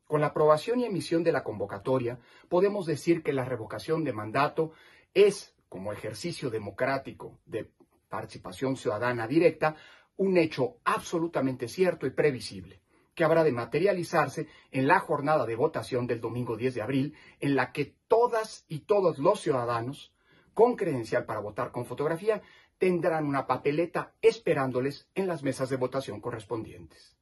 Con 0.04 0.20
la 0.20 0.28
aprobación 0.28 0.80
y 0.80 0.84
emisión 0.84 1.24
de 1.24 1.32
la 1.32 1.44
convocatoria, 1.44 2.18
podemos 2.48 2.86
decir 2.86 3.22
que 3.22 3.32
la 3.32 3.44
revocación 3.44 4.04
de 4.04 4.12
mandato 4.12 4.72
es, 5.14 5.54
como 5.68 5.92
ejercicio 5.92 6.50
democrático 6.50 7.40
de 7.46 7.70
participación 8.08 8.76
ciudadana 8.76 9.26
directa, 9.26 9.76
un 10.16 10.36
hecho 10.36 10.76
absolutamente 10.84 11.68
cierto 11.68 12.06
y 12.06 12.10
previsible 12.10 12.80
que 13.14 13.24
habrá 13.24 13.44
de 13.44 13.52
materializarse 13.52 14.48
en 14.72 14.88
la 14.88 14.98
jornada 14.98 15.46
de 15.46 15.56
votación 15.56 16.06
del 16.06 16.20
domingo 16.20 16.56
10 16.56 16.74
de 16.74 16.82
abril, 16.82 17.14
en 17.40 17.54
la 17.54 17.72
que 17.72 17.96
todas 18.08 18.64
y 18.68 18.80
todos 18.80 19.18
los 19.18 19.40
ciudadanos 19.40 20.12
con 20.52 20.76
credencial 20.76 21.24
para 21.24 21.40
votar 21.40 21.70
con 21.70 21.84
fotografía 21.84 22.42
tendrán 22.78 23.26
una 23.26 23.46
papeleta 23.46 24.14
esperándoles 24.22 25.08
en 25.14 25.26
las 25.26 25.42
mesas 25.42 25.68
de 25.68 25.76
votación 25.76 26.20
correspondientes. 26.20 27.16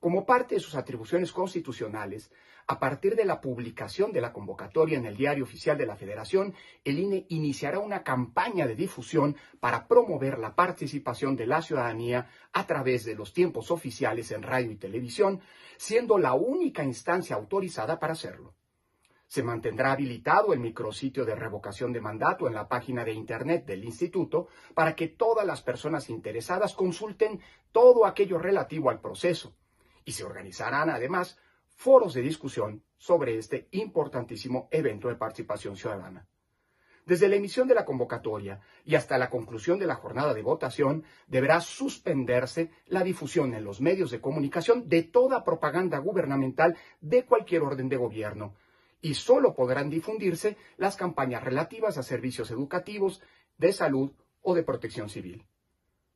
Como 0.00 0.26
parte 0.26 0.56
de 0.56 0.60
sus 0.60 0.74
atribuciones 0.74 1.30
constitucionales, 1.30 2.32
a 2.66 2.78
partir 2.78 3.14
de 3.14 3.24
la 3.24 3.40
publicación 3.40 4.12
de 4.12 4.20
la 4.20 4.32
convocatoria 4.32 4.98
en 4.98 5.06
el 5.06 5.16
Diario 5.16 5.44
Oficial 5.44 5.78
de 5.78 5.86
la 5.86 5.96
Federación, 5.96 6.54
el 6.84 6.98
INE 6.98 7.26
iniciará 7.28 7.78
una 7.78 8.02
campaña 8.02 8.66
de 8.66 8.74
difusión 8.74 9.36
para 9.60 9.86
promover 9.86 10.38
la 10.38 10.54
participación 10.54 11.36
de 11.36 11.46
la 11.46 11.62
ciudadanía 11.62 12.28
a 12.52 12.66
través 12.66 13.04
de 13.04 13.14
los 13.14 13.32
tiempos 13.32 13.70
oficiales 13.70 14.30
en 14.32 14.42
radio 14.42 14.72
y 14.72 14.76
televisión, 14.76 15.40
siendo 15.76 16.18
la 16.18 16.34
única 16.34 16.82
instancia 16.84 17.36
autorizada 17.36 17.98
para 17.98 18.14
hacerlo. 18.14 18.54
Se 19.32 19.42
mantendrá 19.42 19.92
habilitado 19.92 20.52
el 20.52 20.60
micrositio 20.60 21.24
de 21.24 21.34
revocación 21.34 21.90
de 21.90 22.02
mandato 22.02 22.46
en 22.46 22.52
la 22.52 22.68
página 22.68 23.02
de 23.02 23.14
Internet 23.14 23.64
del 23.64 23.82
Instituto 23.82 24.48
para 24.74 24.94
que 24.94 25.08
todas 25.08 25.46
las 25.46 25.62
personas 25.62 26.10
interesadas 26.10 26.74
consulten 26.74 27.40
todo 27.72 28.04
aquello 28.04 28.38
relativo 28.38 28.90
al 28.90 29.00
proceso. 29.00 29.56
Y 30.04 30.12
se 30.12 30.24
organizarán 30.24 30.90
además 30.90 31.38
foros 31.70 32.12
de 32.12 32.20
discusión 32.20 32.82
sobre 32.98 33.38
este 33.38 33.68
importantísimo 33.70 34.68
evento 34.70 35.08
de 35.08 35.14
participación 35.14 35.78
ciudadana. 35.78 36.28
Desde 37.06 37.30
la 37.30 37.36
emisión 37.36 37.66
de 37.66 37.74
la 37.74 37.86
convocatoria 37.86 38.60
y 38.84 38.96
hasta 38.96 39.16
la 39.16 39.30
conclusión 39.30 39.78
de 39.78 39.86
la 39.86 39.94
jornada 39.94 40.34
de 40.34 40.42
votación, 40.42 41.04
deberá 41.26 41.62
suspenderse 41.62 42.70
la 42.84 43.02
difusión 43.02 43.54
en 43.54 43.64
los 43.64 43.80
medios 43.80 44.10
de 44.10 44.20
comunicación 44.20 44.90
de 44.90 45.04
toda 45.04 45.42
propaganda 45.42 45.96
gubernamental 46.00 46.76
de 47.00 47.24
cualquier 47.24 47.62
orden 47.62 47.88
de 47.88 47.96
gobierno, 47.96 48.56
y 49.02 49.14
solo 49.14 49.54
podrán 49.54 49.90
difundirse 49.90 50.56
las 50.78 50.96
campañas 50.96 51.42
relativas 51.42 51.98
a 51.98 52.02
servicios 52.02 52.50
educativos, 52.50 53.20
de 53.58 53.72
salud 53.72 54.12
o 54.40 54.54
de 54.54 54.62
protección 54.62 55.10
civil. 55.10 55.44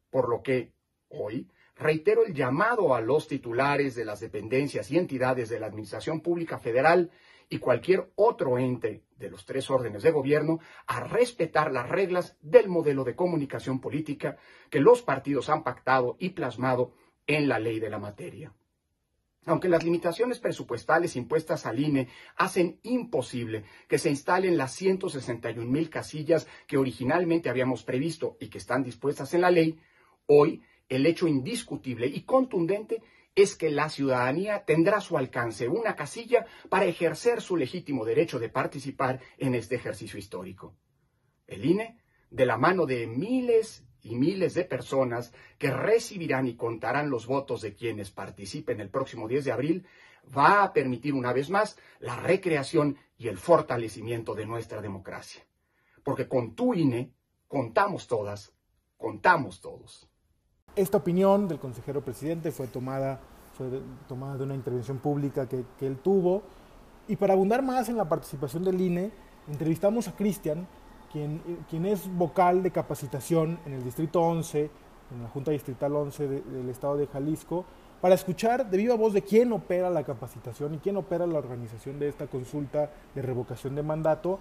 Por 0.08 0.28
lo 0.28 0.42
que, 0.42 0.72
hoy, 1.08 1.50
reitero 1.74 2.24
el 2.24 2.32
llamado 2.32 2.94
a 2.94 3.00
los 3.00 3.28
titulares 3.28 3.94
de 3.96 4.04
las 4.04 4.20
dependencias 4.20 4.90
y 4.90 4.98
entidades 4.98 5.48
de 5.48 5.60
la 5.60 5.66
Administración 5.66 6.20
Pública 6.20 6.58
Federal 6.58 7.10
y 7.48 7.58
cualquier 7.58 8.10
otro 8.14 8.58
ente 8.58 9.04
de 9.16 9.30
los 9.30 9.44
tres 9.44 9.70
órdenes 9.70 10.02
de 10.02 10.12
gobierno 10.12 10.60
a 10.86 11.00
respetar 11.00 11.72
las 11.72 11.88
reglas 11.88 12.36
del 12.40 12.68
modelo 12.68 13.04
de 13.04 13.16
comunicación 13.16 13.80
política 13.80 14.36
que 14.70 14.80
los 14.80 15.02
partidos 15.02 15.48
han 15.48 15.64
pactado 15.64 16.16
y 16.18 16.30
plasmado 16.30 16.92
en 17.26 17.48
la 17.48 17.58
ley 17.58 17.80
de 17.80 17.90
la 17.90 17.98
materia. 17.98 18.52
Aunque 19.46 19.68
las 19.68 19.84
limitaciones 19.84 20.40
presupuestales 20.40 21.14
impuestas 21.14 21.66
al 21.66 21.78
INE 21.78 22.08
hacen 22.36 22.80
imposible 22.82 23.64
que 23.88 23.98
se 23.98 24.10
instalen 24.10 24.58
las 24.58 24.72
161 24.72 25.70
mil 25.70 25.88
casillas 25.88 26.48
que 26.66 26.76
originalmente 26.76 27.48
habíamos 27.48 27.84
previsto 27.84 28.36
y 28.40 28.48
que 28.48 28.58
están 28.58 28.82
dispuestas 28.82 29.32
en 29.34 29.42
la 29.42 29.52
ley, 29.52 29.78
hoy 30.26 30.62
el 30.88 31.06
hecho 31.06 31.28
indiscutible 31.28 32.08
y 32.08 32.22
contundente 32.22 33.02
es 33.36 33.54
que 33.54 33.70
la 33.70 33.88
ciudadanía 33.88 34.64
tendrá 34.64 34.96
a 34.96 35.00
su 35.00 35.16
alcance 35.16 35.68
una 35.68 35.94
casilla 35.94 36.46
para 36.68 36.86
ejercer 36.86 37.40
su 37.40 37.56
legítimo 37.56 38.04
derecho 38.04 38.40
de 38.40 38.48
participar 38.48 39.20
en 39.38 39.54
este 39.54 39.76
ejercicio 39.76 40.18
histórico. 40.18 40.74
El 41.46 41.64
INE, 41.64 42.00
de 42.30 42.46
la 42.46 42.56
mano 42.56 42.86
de 42.86 43.06
miles 43.06 43.85
y 44.06 44.14
miles 44.14 44.54
de 44.54 44.64
personas 44.64 45.32
que 45.58 45.70
recibirán 45.70 46.46
y 46.46 46.54
contarán 46.54 47.10
los 47.10 47.26
votos 47.26 47.60
de 47.60 47.74
quienes 47.74 48.10
participen 48.10 48.80
el 48.80 48.88
próximo 48.88 49.26
10 49.26 49.44
de 49.44 49.52
abril, 49.52 49.86
va 50.36 50.62
a 50.62 50.72
permitir 50.72 51.12
una 51.14 51.32
vez 51.32 51.50
más 51.50 51.76
la 51.98 52.16
recreación 52.16 52.96
y 53.18 53.28
el 53.28 53.36
fortalecimiento 53.36 54.34
de 54.34 54.46
nuestra 54.46 54.80
democracia. 54.80 55.42
Porque 56.04 56.28
con 56.28 56.54
tu 56.54 56.74
INE 56.74 57.10
contamos 57.48 58.06
todas, 58.06 58.52
contamos 58.96 59.60
todos. 59.60 60.08
Esta 60.76 60.98
opinión 60.98 61.48
del 61.48 61.58
consejero 61.58 62.04
presidente 62.04 62.52
fue 62.52 62.68
tomada, 62.68 63.20
fue 63.54 63.66
tomada 64.06 64.36
de 64.36 64.44
una 64.44 64.54
intervención 64.54 64.98
pública 64.98 65.48
que, 65.48 65.64
que 65.78 65.86
él 65.86 65.98
tuvo. 65.98 66.42
Y 67.08 67.16
para 67.16 67.34
abundar 67.34 67.62
más 67.62 67.88
en 67.88 67.96
la 67.96 68.08
participación 68.08 68.62
del 68.62 68.80
INE, 68.80 69.10
entrevistamos 69.48 70.06
a 70.06 70.14
Cristian, 70.14 70.68
quien, 71.68 71.86
es 71.86 72.08
vocal 72.14 72.62
de 72.62 72.70
capacitación 72.70 73.58
en 73.66 73.74
el 73.74 73.84
Distrito 73.84 74.20
11, 74.20 74.70
en 75.14 75.22
la 75.22 75.28
Junta 75.28 75.50
Distrital 75.50 75.94
11 75.94 76.28
de, 76.28 76.40
del 76.42 76.68
Estado 76.68 76.96
de 76.96 77.06
Jalisco, 77.06 77.64
para 78.00 78.14
escuchar 78.14 78.68
de 78.68 78.76
viva 78.76 78.94
voz 78.94 79.14
de 79.14 79.22
quién 79.22 79.52
opera 79.52 79.88
la 79.88 80.04
capacitación 80.04 80.74
y 80.74 80.78
quién 80.78 80.96
opera 80.96 81.26
la 81.26 81.38
organización 81.38 81.98
de 81.98 82.08
esta 82.08 82.26
consulta 82.26 82.90
de 83.14 83.22
revocación 83.22 83.74
de 83.74 83.82
mandato 83.82 84.38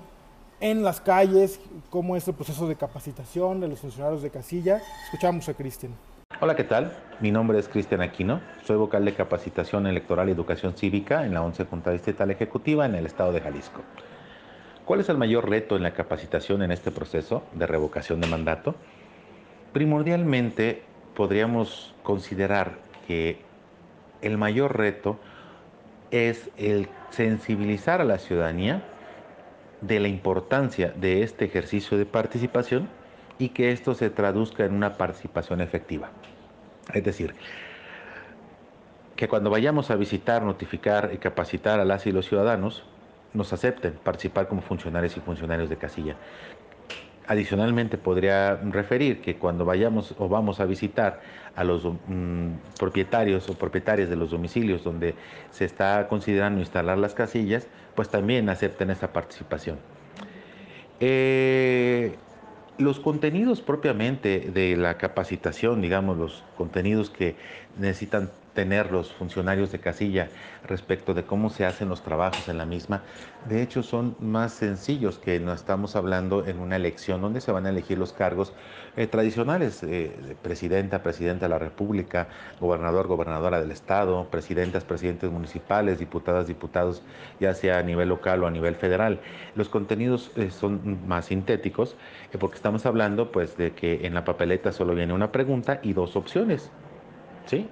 en 0.59 0.83
las 0.83 1.01
calles, 1.01 1.59
cómo 1.89 2.15
es 2.15 2.27
el 2.27 2.33
proceso 2.33 2.67
de 2.67 2.75
capacitación 2.75 3.59
de 3.59 3.67
los 3.67 3.79
funcionarios 3.79 4.21
de 4.21 4.29
casilla. 4.29 4.81
Escuchamos 5.05 5.47
a 5.49 5.53
Cristian. 5.53 5.93
Hola, 6.41 6.55
¿qué 6.55 6.63
tal? 6.65 6.91
Mi 7.21 7.31
nombre 7.31 7.59
es 7.59 7.69
Cristian 7.69 8.01
Aquino, 8.01 8.41
soy 8.65 8.75
vocal 8.75 9.05
de 9.05 9.13
capacitación 9.13 9.87
electoral 9.87 10.27
y 10.27 10.33
educación 10.33 10.73
cívica 10.73 11.25
en 11.25 11.33
la 11.33 11.41
11 11.41 11.65
Junta 11.65 11.91
Distrital 11.91 12.31
Ejecutiva 12.31 12.85
en 12.85 12.95
el 12.95 13.05
estado 13.05 13.31
de 13.31 13.39
Jalisco. 13.39 13.81
¿Cuál 14.85 14.99
es 14.99 15.09
el 15.09 15.17
mayor 15.17 15.49
reto 15.49 15.75
en 15.75 15.81
la 15.81 15.93
capacitación 15.93 16.61
en 16.61 16.71
este 16.71 16.91
proceso 16.91 17.43
de 17.53 17.65
revocación 17.65 18.21
de 18.21 18.27
mandato? 18.27 18.75
Primordialmente 19.73 20.83
podríamos 21.15 21.95
considerar 22.03 22.73
que 23.07 23.39
el 24.21 24.37
mayor 24.37 24.77
reto 24.77 25.19
es 26.11 26.51
el 26.57 26.87
sensibilizar 27.09 27.99
a 27.99 28.03
la 28.03 28.19
ciudadanía 28.19 28.83
de 29.81 29.99
la 29.99 30.07
importancia 30.07 30.93
de 30.95 31.23
este 31.23 31.45
ejercicio 31.45 31.97
de 31.97 32.05
participación 32.05 32.87
y 33.39 33.49
que 33.49 33.71
esto 33.71 33.95
se 33.95 34.11
traduzca 34.11 34.65
en 34.65 34.75
una 34.75 34.97
participación 34.97 35.61
efectiva. 35.61 36.11
Es 36.93 37.03
decir, 37.03 37.33
que 39.15 39.27
cuando 39.27 39.49
vayamos 39.49 39.89
a 39.89 39.95
visitar, 39.95 40.43
notificar 40.43 41.09
y 41.11 41.17
capacitar 41.17 41.79
a 41.79 41.85
las 41.85 42.05
y 42.05 42.11
los 42.11 42.27
ciudadanos, 42.27 42.83
nos 43.35 43.53
acepten 43.53 43.93
participar 44.03 44.47
como 44.47 44.61
funcionarios 44.61 45.15
y 45.17 45.19
funcionarios 45.19 45.69
de 45.69 45.77
casilla. 45.77 46.15
Adicionalmente, 47.27 47.97
podría 47.97 48.55
referir 48.55 49.21
que 49.21 49.37
cuando 49.37 49.65
vayamos 49.65 50.13
o 50.17 50.29
vamos 50.29 50.59
a 50.59 50.65
visitar 50.65 51.21
a 51.55 51.63
los 51.63 51.83
mm, 51.83 52.51
propietarios 52.77 53.49
o 53.49 53.53
propietarias 53.55 54.09
de 54.09 54.15
los 54.15 54.29
domicilios 54.31 54.83
donde 54.83 55.15
se 55.49 55.65
está 55.65 56.07
considerando 56.07 56.59
instalar 56.59 56.97
las 56.99 57.15
casillas, 57.15 57.67
pues 57.95 58.09
también 58.09 58.47
acepten 58.49 58.91
esa 58.91 59.11
participación. 59.11 59.79
Eh, 60.99 62.15
los 62.77 62.99
contenidos 62.99 63.61
propiamente 63.61 64.51
de 64.53 64.77
la 64.77 64.97
capacitación, 64.97 65.81
digamos, 65.81 66.17
los 66.17 66.43
contenidos 66.57 67.09
que 67.09 67.35
necesitan 67.79 68.29
tener 68.55 68.91
los 68.91 69.13
funcionarios 69.13 69.71
de 69.71 69.79
casilla 69.79 70.31
respecto 70.63 71.13
de 71.13 71.25
cómo 71.25 71.51
se 71.51 71.65
hacen 71.65 71.89
los 71.89 72.01
trabajos 72.01 72.47
en 72.47 72.57
la 72.57 72.65
misma, 72.65 73.03
de 73.47 73.61
hecho 73.61 73.83
son 73.83 74.15
más 74.19 74.53
sencillos 74.53 75.19
que 75.19 75.39
no 75.39 75.53
estamos 75.53 75.95
hablando 75.95 76.47
en 76.47 76.59
una 76.59 76.77
elección 76.77 77.21
donde 77.21 77.41
se 77.41 77.51
van 77.51 77.67
a 77.67 77.69
elegir 77.69 77.99
los 77.99 78.13
cargos 78.13 78.53
eh, 78.95 79.05
tradicionales, 79.07 79.83
eh, 79.83 80.37
presidenta, 80.41 81.03
presidenta 81.03 81.45
de 81.45 81.49
la 81.49 81.59
República, 81.59 82.29
gobernador, 82.59 83.07
gobernadora 83.07 83.59
del 83.59 83.71
Estado, 83.71 84.29
presidentas, 84.31 84.85
presidentes 84.85 85.29
municipales, 85.29 85.99
diputadas, 85.99 86.47
diputados, 86.47 87.03
ya 87.39 87.53
sea 87.53 87.77
a 87.79 87.83
nivel 87.83 88.09
local 88.09 88.43
o 88.43 88.47
a 88.47 88.51
nivel 88.51 88.75
federal. 88.75 89.21
Los 89.53 89.69
contenidos 89.69 90.31
eh, 90.35 90.49
son 90.49 91.05
más 91.05 91.25
sintéticos 91.27 91.97
porque 92.39 92.55
estamos 92.55 92.85
hablando 92.85 93.31
pues 93.31 93.57
de 93.57 93.73
que 93.75 94.05
en 94.07 94.13
la 94.13 94.23
papeleta 94.23 94.71
solo 94.71 94.95
viene 94.95 95.13
una 95.13 95.31
pregunta 95.31 95.79
y 95.83 95.93
dos 95.93 96.15
opciones. 96.15 96.73
¿Sí? 97.45 97.69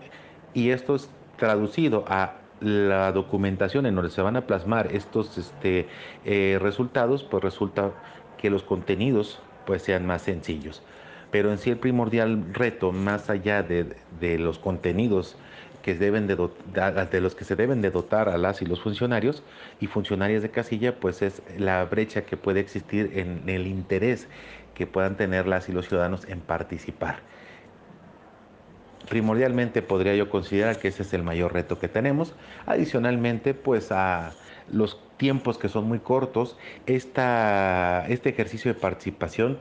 Y 0.54 0.70
esto 0.70 0.96
es 0.96 1.10
traducido 1.38 2.06
a 2.08 2.36
la 2.62 3.12
documentación 3.12 3.86
en 3.86 3.96
donde 3.96 4.12
se 4.12 4.22
van 4.22 4.38
a 4.38 4.48
plasmar 4.48 4.94
estos 4.94 5.38
este, 5.38 5.88
eh, 6.26 6.58
resultados, 6.62 7.24
pues 7.24 7.44
resulta 7.44 7.92
que 8.38 8.50
los 8.50 8.64
contenidos 8.64 9.40
pues 9.66 9.82
sean 9.82 10.06
más 10.06 10.22
sencillos. 10.22 10.82
Pero 11.32 11.52
en 11.52 11.58
sí 11.58 11.72
el 11.72 11.78
primordial 11.78 12.54
reto, 12.54 12.92
más 12.92 13.30
allá 13.30 13.64
de, 13.64 13.96
los 14.38 14.60
contenidos 14.60 15.36
que 15.82 15.96
deben 15.96 16.28
de, 16.28 16.36
de 16.36 17.22
los 17.22 17.36
que 17.36 17.44
se 17.44 17.56
deben 17.56 17.82
de 17.82 17.92
dotar 17.92 18.30
a 18.30 18.38
las 18.38 18.62
y 18.62 18.66
los 18.66 18.82
funcionarios 18.82 19.44
y 19.82 19.88
funcionarias 19.88 20.44
de 20.44 20.52
casilla, 20.52 20.96
pues 20.96 21.22
es 21.22 21.42
la 21.58 21.84
brecha 21.86 22.22
que 22.22 22.38
puede 22.38 22.60
existir 22.60 23.12
en 23.16 23.50
el 23.50 23.68
interés 23.68 24.28
que 24.76 24.88
puedan 24.88 25.18
tener 25.18 25.48
las 25.48 25.68
y 25.70 25.72
los 25.72 25.88
ciudadanos 25.88 26.26
en 26.28 26.40
participar 26.40 27.33
primordialmente 29.10 29.82
podría 29.82 30.16
yo 30.16 30.30
considerar 30.30 30.80
que 30.80 30.88
ese 30.88 31.04
es 31.04 31.14
el 31.14 31.24
mayor 31.24 31.54
reto 31.54 31.80
que 31.80 31.88
tenemos. 31.88 32.34
Adicionalmente, 32.66 33.54
pues 33.54 33.92
a 33.92 34.32
los 34.72 35.00
tiempos 35.18 35.58
que 35.58 35.70
son 35.70 35.86
muy 35.86 36.00
cortos, 36.00 36.58
esta, 36.86 38.06
este 38.08 38.30
ejercicio 38.30 38.74
de 38.74 38.80
participación 38.80 39.58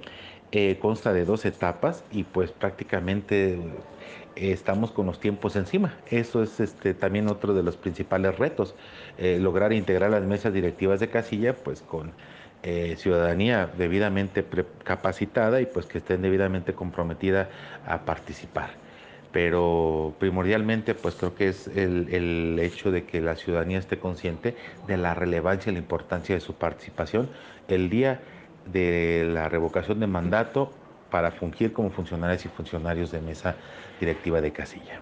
eh, 0.52 0.78
consta 0.80 1.12
de 1.12 1.24
dos 1.24 1.44
etapas 1.44 2.04
y 2.10 2.24
pues 2.24 2.50
prácticamente 2.52 3.54
eh, 3.54 4.52
estamos 4.52 4.90
con 4.90 5.06
los 5.06 5.20
tiempos 5.20 5.56
encima. 5.56 5.96
Eso 6.10 6.42
es 6.42 6.60
este, 6.60 6.94
también 6.94 7.28
otro 7.28 7.54
de 7.54 7.62
los 7.62 7.76
principales 7.76 8.38
retos, 8.38 8.74
eh, 9.18 9.38
lograr 9.40 9.72
integrar 9.72 10.10
las 10.10 10.24
mesas 10.24 10.52
directivas 10.52 11.00
de 11.00 11.08
casilla 11.08 11.54
pues 11.54 11.80
con 11.82 12.12
ciudadanía 12.96 13.68
debidamente 13.76 14.44
capacitada 14.84 15.60
y 15.60 15.66
pues 15.66 15.86
que 15.86 15.98
estén 15.98 16.22
debidamente 16.22 16.74
comprometida 16.74 17.50
a 17.84 18.04
participar 18.04 18.70
pero 19.32 20.14
primordialmente 20.18 20.94
pues 20.94 21.14
creo 21.14 21.34
que 21.34 21.48
es 21.48 21.66
el, 21.68 22.58
hecho 22.58 22.90
de 22.90 23.04
que 23.04 23.20
la 23.20 23.34
ciudadanía 23.34 23.78
esté 23.78 23.98
consciente 23.98 24.56
de 24.86 24.96
la 24.98 25.14
relevancia 25.14 25.70
y 25.70 25.74
la 25.74 25.80
importancia 25.80 26.34
de 26.34 26.40
su 26.40 26.54
participación 26.54 27.30
el 27.68 27.88
día 27.88 28.20
de 28.70 29.28
la 29.32 29.48
revocación 29.48 30.00
de 30.00 30.06
mandato 30.06 30.70
para 31.10 31.32
fungir 31.32 31.72
como 31.72 31.90
funcionarios 31.90 32.44
y 32.44 32.48
funcionarios 32.48 33.10
de 33.10 33.20
mesa 33.20 33.56
directiva 33.98 34.40
de 34.40 34.52
casilla. 34.52 35.00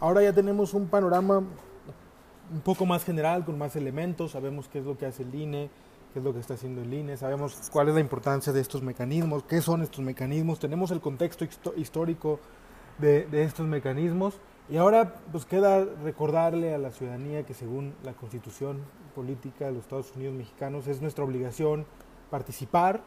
Ahora 0.00 0.22
ya 0.22 0.32
tenemos 0.32 0.74
un 0.74 0.88
panorama 0.88 1.42
un 2.52 2.60
poco 2.60 2.84
más 2.84 3.04
general, 3.04 3.44
con 3.44 3.56
más 3.56 3.76
elementos, 3.76 4.32
sabemos 4.32 4.68
qué 4.68 4.80
es 4.80 4.84
lo 4.84 4.98
que 4.98 5.06
hace 5.06 5.22
el 5.22 5.34
INE, 5.34 5.70
qué 6.12 6.18
es 6.18 6.24
lo 6.24 6.32
que 6.32 6.40
está 6.40 6.54
haciendo 6.54 6.82
el 6.82 6.92
INE, 6.92 7.16
sabemos 7.16 7.70
cuál 7.72 7.88
es 7.88 7.94
la 7.94 8.00
importancia 8.00 8.52
de 8.52 8.60
estos 8.60 8.82
mecanismos, 8.82 9.44
qué 9.44 9.62
son 9.62 9.82
estos 9.82 10.04
mecanismos, 10.04 10.58
tenemos 10.58 10.90
el 10.90 11.00
contexto 11.00 11.46
histórico 11.76 12.38
de, 12.98 13.26
estos 13.42 13.66
mecanismos 13.66 14.38
y 14.68 14.76
ahora 14.76 15.14
pues 15.32 15.44
queda 15.44 15.84
recordarle 16.04 16.74
a 16.74 16.78
la 16.78 16.90
ciudadanía 16.90 17.44
que 17.44 17.54
según 17.54 17.94
la 18.04 18.12
constitución 18.12 18.80
política 19.14 19.66
de 19.66 19.72
los 19.72 19.82
Estados 19.82 20.12
Unidos 20.14 20.34
mexicanos 20.34 20.86
es 20.86 21.00
nuestra 21.00 21.24
obligación 21.24 21.86
participar, 22.30 23.02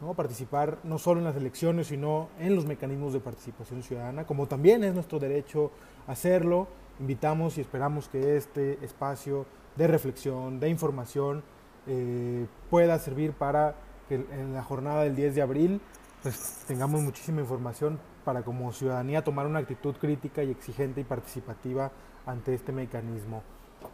¿no? 0.00 0.14
participar 0.14 0.78
no 0.84 0.98
solo 0.98 1.20
en 1.20 1.24
las 1.24 1.36
elecciones, 1.36 1.88
sino 1.88 2.28
en 2.38 2.54
los 2.54 2.66
mecanismos 2.66 3.12
de 3.12 3.20
participación 3.20 3.82
ciudadana, 3.82 4.24
como 4.24 4.46
también 4.46 4.84
es 4.84 4.94
nuestro 4.94 5.18
derecho 5.18 5.70
hacerlo. 6.06 6.68
Invitamos 7.00 7.56
y 7.58 7.62
esperamos 7.62 8.08
que 8.08 8.36
este 8.36 8.84
espacio 8.84 9.46
de 9.76 9.86
reflexión, 9.86 10.60
de 10.60 10.68
información, 10.68 11.42
eh, 11.86 12.46
pueda 12.70 12.98
servir 12.98 13.32
para 13.32 13.74
que 14.08 14.14
en 14.14 14.54
la 14.54 14.62
jornada 14.62 15.02
del 15.02 15.16
10 15.16 15.34
de 15.34 15.42
abril 15.42 15.80
pues, 16.22 16.64
tengamos 16.66 17.00
muchísima 17.00 17.40
información 17.40 17.98
para 18.24 18.42
como 18.42 18.72
ciudadanía 18.72 19.24
tomar 19.24 19.46
una 19.46 19.58
actitud 19.58 19.94
crítica 19.96 20.42
y 20.42 20.50
exigente 20.50 21.00
y 21.00 21.04
participativa 21.04 21.90
ante 22.26 22.54
este 22.54 22.72
mecanismo. 22.72 23.42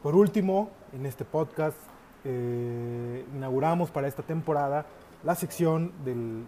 Por 0.03 0.15
último, 0.15 0.71
en 0.93 1.07
este 1.07 1.25
podcast 1.25 1.77
eh, 2.25 3.25
inauguramos 3.35 3.91
para 3.91 4.09
esta 4.09 4.23
temporada 4.23 4.85
la 5.25 5.35
sección 5.35 5.93
del 6.05 6.45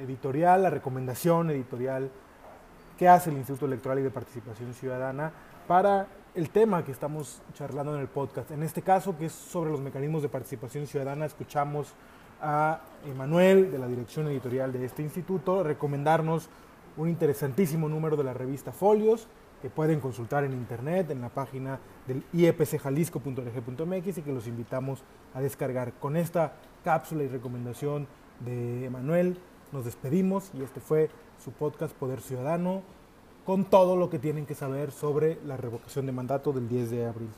editorial, 0.00 0.62
la 0.62 0.70
recomendación 0.70 1.50
editorial 1.50 2.10
que 2.98 3.08
hace 3.08 3.30
el 3.30 3.36
Instituto 3.36 3.66
Electoral 3.66 3.98
y 3.98 4.02
de 4.02 4.10
Participación 4.10 4.72
Ciudadana 4.74 5.32
para 5.66 6.06
el 6.34 6.50
tema 6.50 6.84
que 6.84 6.90
estamos 6.90 7.40
charlando 7.54 7.94
en 7.94 8.00
el 8.00 8.08
podcast. 8.08 8.50
En 8.50 8.64
este 8.64 8.82
caso, 8.82 9.16
que 9.16 9.26
es 9.26 9.32
sobre 9.32 9.70
los 9.70 9.80
mecanismos 9.80 10.22
de 10.22 10.28
participación 10.28 10.86
ciudadana, 10.86 11.26
escuchamos 11.26 11.94
a 12.42 12.80
Emanuel 13.06 13.70
de 13.70 13.78
la 13.78 13.86
dirección 13.86 14.26
editorial 14.26 14.72
de 14.72 14.84
este 14.84 15.02
instituto 15.02 15.62
recomendarnos 15.62 16.48
un 16.96 17.08
interesantísimo 17.08 17.88
número 17.88 18.16
de 18.16 18.24
la 18.24 18.34
revista 18.34 18.72
Folios 18.72 19.28
que 19.62 19.70
pueden 19.70 20.00
consultar 20.00 20.44
en 20.44 20.52
internet 20.52 21.10
en 21.10 21.20
la 21.20 21.28
página 21.28 21.78
del 22.06 22.24
iepcjalisco.org.mx 22.32 24.18
y 24.18 24.22
que 24.22 24.32
los 24.32 24.48
invitamos 24.48 25.04
a 25.34 25.40
descargar. 25.40 25.92
Con 25.94 26.16
esta 26.16 26.54
cápsula 26.82 27.22
y 27.22 27.28
recomendación 27.28 28.08
de 28.40 28.86
Emanuel 28.86 29.38
nos 29.72 29.84
despedimos 29.84 30.50
y 30.52 30.62
este 30.62 30.80
fue 30.80 31.10
su 31.42 31.52
podcast 31.52 31.94
Poder 31.94 32.20
Ciudadano 32.20 32.82
con 33.44 33.64
todo 33.64 33.96
lo 33.96 34.10
que 34.10 34.18
tienen 34.18 34.46
que 34.46 34.54
saber 34.54 34.90
sobre 34.90 35.38
la 35.46 35.56
revocación 35.56 36.06
de 36.06 36.12
mandato 36.12 36.52
del 36.52 36.68
10 36.68 36.90
de 36.90 37.06
abril. 37.06 37.28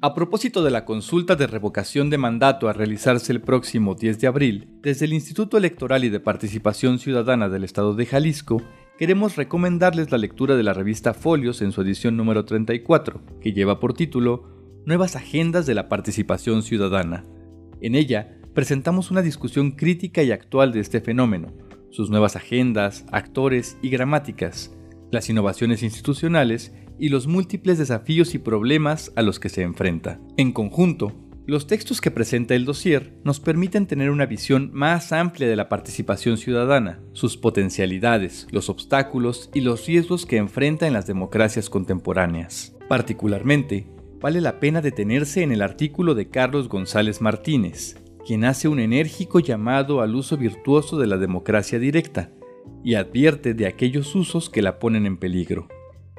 A 0.00 0.14
propósito 0.14 0.62
de 0.62 0.70
la 0.70 0.84
consulta 0.84 1.34
de 1.34 1.46
revocación 1.46 2.10
de 2.10 2.18
mandato 2.18 2.68
a 2.68 2.74
realizarse 2.74 3.32
el 3.32 3.40
próximo 3.40 3.94
10 3.94 4.20
de 4.20 4.26
abril, 4.26 4.68
desde 4.82 5.06
el 5.06 5.14
Instituto 5.14 5.56
Electoral 5.56 6.04
y 6.04 6.10
de 6.10 6.20
Participación 6.20 6.98
Ciudadana 6.98 7.48
del 7.48 7.64
Estado 7.64 7.94
de 7.94 8.04
Jalisco, 8.04 8.60
queremos 8.98 9.36
recomendarles 9.36 10.12
la 10.12 10.18
lectura 10.18 10.56
de 10.56 10.62
la 10.62 10.74
revista 10.74 11.14
Folios 11.14 11.62
en 11.62 11.72
su 11.72 11.80
edición 11.80 12.18
número 12.18 12.44
34, 12.44 13.22
que 13.40 13.54
lleva 13.54 13.80
por 13.80 13.94
título 13.94 14.44
Nuevas 14.84 15.16
Agendas 15.16 15.64
de 15.64 15.74
la 15.74 15.88
Participación 15.88 16.62
Ciudadana. 16.62 17.24
En 17.80 17.94
ella, 17.94 18.36
presentamos 18.54 19.10
una 19.10 19.20
discusión 19.20 19.72
crítica 19.72 20.22
y 20.22 20.32
actual 20.32 20.72
de 20.72 20.80
este 20.80 21.00
fenómeno, 21.00 21.52
sus 21.90 22.08
nuevas 22.08 22.36
agendas, 22.36 23.04
actores 23.12 23.76
y 23.82 23.90
gramáticas, 23.90 24.72
las 25.10 25.28
innovaciones 25.28 25.82
institucionales 25.82 26.72
y 26.98 27.08
los 27.08 27.26
múltiples 27.26 27.78
desafíos 27.78 28.34
y 28.34 28.38
problemas 28.38 29.12
a 29.16 29.22
los 29.22 29.40
que 29.40 29.48
se 29.48 29.62
enfrenta. 29.62 30.20
En 30.36 30.52
conjunto, 30.52 31.12
los 31.46 31.66
textos 31.66 32.00
que 32.00 32.10
presenta 32.10 32.54
el 32.54 32.64
dossier 32.64 33.18
nos 33.22 33.38
permiten 33.38 33.86
tener 33.86 34.10
una 34.10 34.24
visión 34.24 34.70
más 34.72 35.12
amplia 35.12 35.46
de 35.46 35.56
la 35.56 35.68
participación 35.68 36.38
ciudadana, 36.38 37.00
sus 37.12 37.36
potencialidades, 37.36 38.46
los 38.50 38.70
obstáculos 38.70 39.50
y 39.52 39.60
los 39.60 39.86
riesgos 39.86 40.24
que 40.24 40.38
enfrenta 40.38 40.86
en 40.86 40.94
las 40.94 41.06
democracias 41.06 41.68
contemporáneas. 41.68 42.74
Particularmente, 42.88 43.86
vale 44.20 44.40
la 44.40 44.58
pena 44.58 44.80
detenerse 44.80 45.42
en 45.42 45.52
el 45.52 45.60
artículo 45.60 46.14
de 46.14 46.30
Carlos 46.30 46.68
González 46.68 47.20
Martínez, 47.20 47.96
quien 48.24 48.44
hace 48.44 48.68
un 48.68 48.80
enérgico 48.80 49.40
llamado 49.40 50.00
al 50.00 50.14
uso 50.14 50.36
virtuoso 50.36 50.98
de 50.98 51.06
la 51.06 51.18
democracia 51.18 51.78
directa 51.78 52.30
y 52.82 52.94
advierte 52.94 53.54
de 53.54 53.66
aquellos 53.66 54.14
usos 54.14 54.50
que 54.50 54.62
la 54.62 54.78
ponen 54.78 55.06
en 55.06 55.16
peligro. 55.16 55.68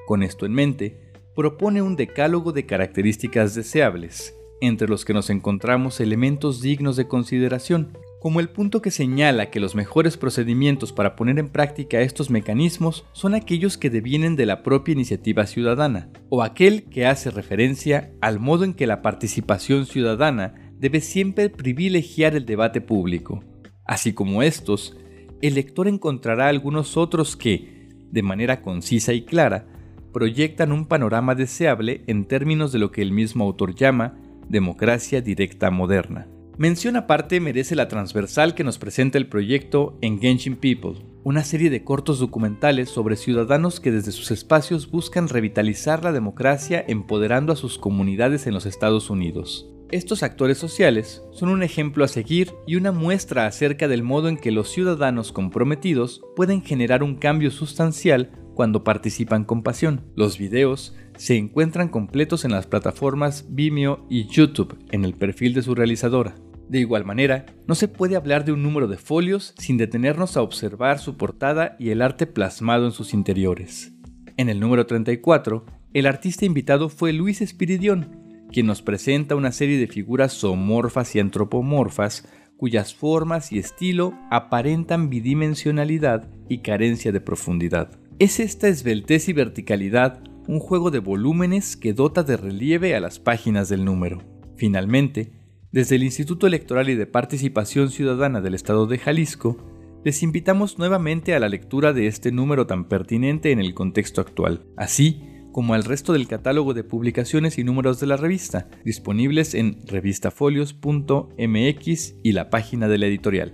Con 0.08 0.24
esto 0.24 0.46
en 0.46 0.54
mente, 0.54 1.00
propone 1.36 1.82
un 1.82 1.96
decálogo 1.96 2.52
de 2.52 2.66
características 2.66 3.56
deseables, 3.56 4.36
entre 4.62 4.88
los 4.88 5.04
que 5.04 5.14
nos 5.14 5.30
encontramos 5.30 6.00
elementos 6.00 6.62
dignos 6.62 6.96
de 6.96 7.08
consideración, 7.08 7.98
como 8.22 8.40
el 8.40 8.50
punto 8.50 8.82
que 8.82 8.90
señala 8.90 9.52
que 9.52 9.60
los 9.60 9.76
mejores 9.76 10.18
procedimientos 10.18 10.92
para 10.92 11.16
poner 11.16 11.38
en 11.38 11.50
práctica 11.50 12.02
estos 12.02 12.32
mecanismos 12.32 13.06
son 13.12 13.36
aquellos 13.36 13.78
que 13.78 13.92
devienen 13.92 14.36
de 14.36 14.48
la 14.48 14.64
propia 14.64 14.94
iniciativa 14.94 15.46
ciudadana, 15.46 16.10
o 16.30 16.42
aquel 16.42 16.86
que 16.86 17.06
hace 17.06 17.30
referencia 17.30 18.14
al 18.22 18.40
modo 18.40 18.64
en 18.64 18.74
que 18.74 18.88
la 18.88 19.04
participación 19.04 19.86
ciudadana 19.86 20.65
debe 20.80 21.02
siempre 21.02 21.50
privilegiar 21.50 22.36
el 22.36 22.46
debate 22.46 22.82
público. 22.82 23.44
Así 23.86 24.14
como 24.14 24.44
estos, 24.44 24.98
el 25.42 25.56
lector 25.56 25.88
encontrará 25.88 26.48
algunos 26.48 26.98
otros 26.98 27.36
que, 27.36 27.90
de 28.12 28.24
manera 28.24 28.62
concisa 28.62 29.14
y 29.14 29.24
clara, 29.24 29.68
proyectan 30.14 30.72
un 30.72 30.86
panorama 30.86 31.36
deseable 31.36 32.04
en 32.08 32.26
términos 32.26 32.72
de 32.72 32.80
lo 32.80 32.92
que 32.92 33.02
el 33.02 33.12
mismo 33.12 33.44
autor 33.44 33.76
llama 33.76 34.18
democracia 34.48 35.22
directa 35.22 35.72
moderna. 35.72 36.28
Mención 36.58 36.96
aparte 36.96 37.42
merece 37.42 37.76
la 37.76 37.90
transversal 37.90 38.56
que 38.56 38.64
nos 38.64 38.78
presenta 38.78 39.18
el 39.18 39.28
proyecto 39.28 39.98
Engaging 40.02 40.56
People, 40.56 41.06
una 41.26 41.44
serie 41.44 41.70
de 41.70 41.84
cortos 41.84 42.20
documentales 42.20 42.90
sobre 42.90 43.18
ciudadanos 43.18 43.82
que 43.82 43.92
desde 43.92 44.14
sus 44.14 44.32
espacios 44.32 44.90
buscan 44.90 45.28
revitalizar 45.28 46.02
la 46.02 46.14
democracia 46.14 46.86
empoderando 46.88 47.52
a 47.52 47.58
sus 47.58 47.78
comunidades 47.78 48.48
en 48.48 48.54
los 48.54 48.66
Estados 48.66 49.10
Unidos. 49.10 49.70
Estos 49.96 50.24
actores 50.24 50.58
sociales 50.58 51.24
son 51.32 51.48
un 51.48 51.64
ejemplo 51.64 52.04
a 52.04 52.10
seguir 52.10 52.52
y 52.68 52.76
una 52.76 52.92
muestra 52.92 53.48
acerca 53.48 53.88
del 53.88 54.04
modo 54.04 54.28
en 54.28 54.36
que 54.36 54.52
los 54.52 54.70
ciudadanos 54.70 55.32
comprometidos 55.32 56.22
pueden 56.36 56.62
generar 56.62 57.02
un 57.02 57.16
cambio 57.16 57.50
sustancial 57.50 58.30
cuando 58.56 58.84
participan 58.84 59.46
con 59.46 59.64
pasión. 59.64 60.02
Los 60.14 60.38
videos 60.38 60.98
se 61.16 61.38
encuentran 61.38 61.88
completos 61.88 62.44
en 62.44 62.52
las 62.52 62.68
plataformas 62.68 63.46
Vimeo 63.48 64.06
y 64.10 64.28
YouTube 64.28 64.78
en 64.92 65.06
el 65.06 65.14
perfil 65.14 65.54
de 65.54 65.62
su 65.62 65.76
realizadora. 65.76 66.36
De 66.68 66.80
igual 66.80 67.06
manera, 67.06 67.46
no 67.66 67.74
se 67.74 67.88
puede 67.88 68.18
hablar 68.18 68.44
de 68.44 68.52
un 68.52 68.64
número 68.64 68.90
de 68.90 68.98
folios 68.98 69.54
sin 69.58 69.78
detenernos 69.78 70.36
a 70.36 70.42
observar 70.42 71.00
su 71.00 71.16
portada 71.16 71.78
y 71.80 71.92
el 71.92 72.02
arte 72.02 72.28
plasmado 72.28 72.86
en 72.86 72.92
sus 72.92 73.14
interiores. 73.14 73.94
En 74.36 74.50
el 74.50 74.60
número 74.60 74.88
34, 74.88 75.66
el 75.94 76.06
artista 76.06 76.44
invitado 76.44 76.90
fue 76.90 77.14
Luis 77.14 77.40
Espiridión, 77.42 78.25
quien 78.56 78.68
nos 78.68 78.82
presenta 78.82 79.36
una 79.36 79.52
serie 79.52 79.78
de 79.78 79.88
figuras 79.88 80.32
zoomorfas 80.32 81.14
y 81.14 81.20
antropomorfas 81.20 82.26
cuyas 82.56 82.96
formas 82.96 83.52
y 83.52 83.60
estilo 83.60 84.14
aparentan 84.32 85.10
bidimensionalidad 85.10 86.30
y 86.48 86.60
carencia 86.60 87.12
de 87.12 87.20
profundidad. 87.20 88.00
Es 88.18 88.40
esta 88.40 88.70
esbeltez 88.70 89.28
y 89.28 89.34
verticalidad 89.34 90.24
un 90.48 90.62
juego 90.62 90.90
de 90.90 91.00
volúmenes 91.00 91.76
que 91.76 91.92
dota 91.92 92.24
de 92.24 92.38
relieve 92.38 92.96
a 92.96 93.02
las 93.02 93.20
páginas 93.20 93.68
del 93.68 93.84
número. 93.84 94.22
Finalmente, 94.56 95.34
desde 95.74 95.98
el 95.98 96.04
Instituto 96.04 96.48
Electoral 96.48 96.88
y 96.88 96.96
de 96.96 97.08
Participación 97.08 97.90
Ciudadana 97.90 98.40
del 98.40 98.54
Estado 98.54 98.88
de 98.88 99.00
Jalisco, 99.00 99.58
les 100.06 100.24
invitamos 100.24 100.80
nuevamente 100.80 101.36
a 101.36 101.42
la 101.42 101.50
lectura 101.50 101.92
de 101.92 102.08
este 102.08 102.32
número 102.32 102.68
tan 102.68 102.88
pertinente 102.88 103.52
en 103.52 103.60
el 103.60 103.74
contexto 103.74 104.22
actual, 104.22 104.66
así 104.78 105.35
como 105.56 105.74
al 105.74 105.86
resto 105.86 106.12
del 106.12 106.28
catálogo 106.28 106.74
de 106.74 106.84
publicaciones 106.84 107.58
y 107.58 107.64
números 107.64 108.02
de 108.02 108.08
la 108.08 108.18
revista, 108.18 108.68
disponibles 108.84 109.54
en 109.54 109.88
revistafolios.mx 109.88 112.14
y 112.24 112.34
la 112.34 112.50
página 112.50 112.90
de 112.90 112.98
la 112.98 113.06
editorial. 113.06 113.54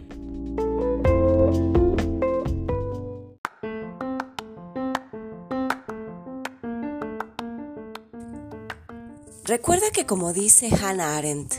Recuerda 9.45 9.85
que 9.93 10.07
como 10.07 10.33
dice 10.33 10.69
Hannah 10.73 11.19
Arendt, 11.19 11.53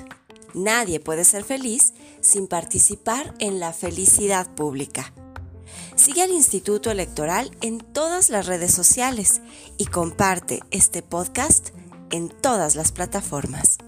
Nadie 0.55 0.99
puede 0.99 1.23
ser 1.23 1.45
feliz 1.45 1.95
sin 2.21 2.49
participar 2.49 3.33
en 3.39 3.61
la 3.61 3.73
felicidad 3.73 4.53
pública. 4.57 5.15
Sigue 5.97 6.23
al 6.23 6.31
Instituto 6.31 6.91
Electoral 6.91 7.51
en 7.61 7.79
todas 7.79 8.31
las 8.31 8.47
redes 8.47 8.73
sociales 8.73 9.41
y 9.79 9.87
comparte 9.87 10.61
este 10.71 11.03
podcast 11.03 11.71
en 12.11 12.29
todas 12.29 12.75
las 12.75 12.93
plataformas. 12.93 13.79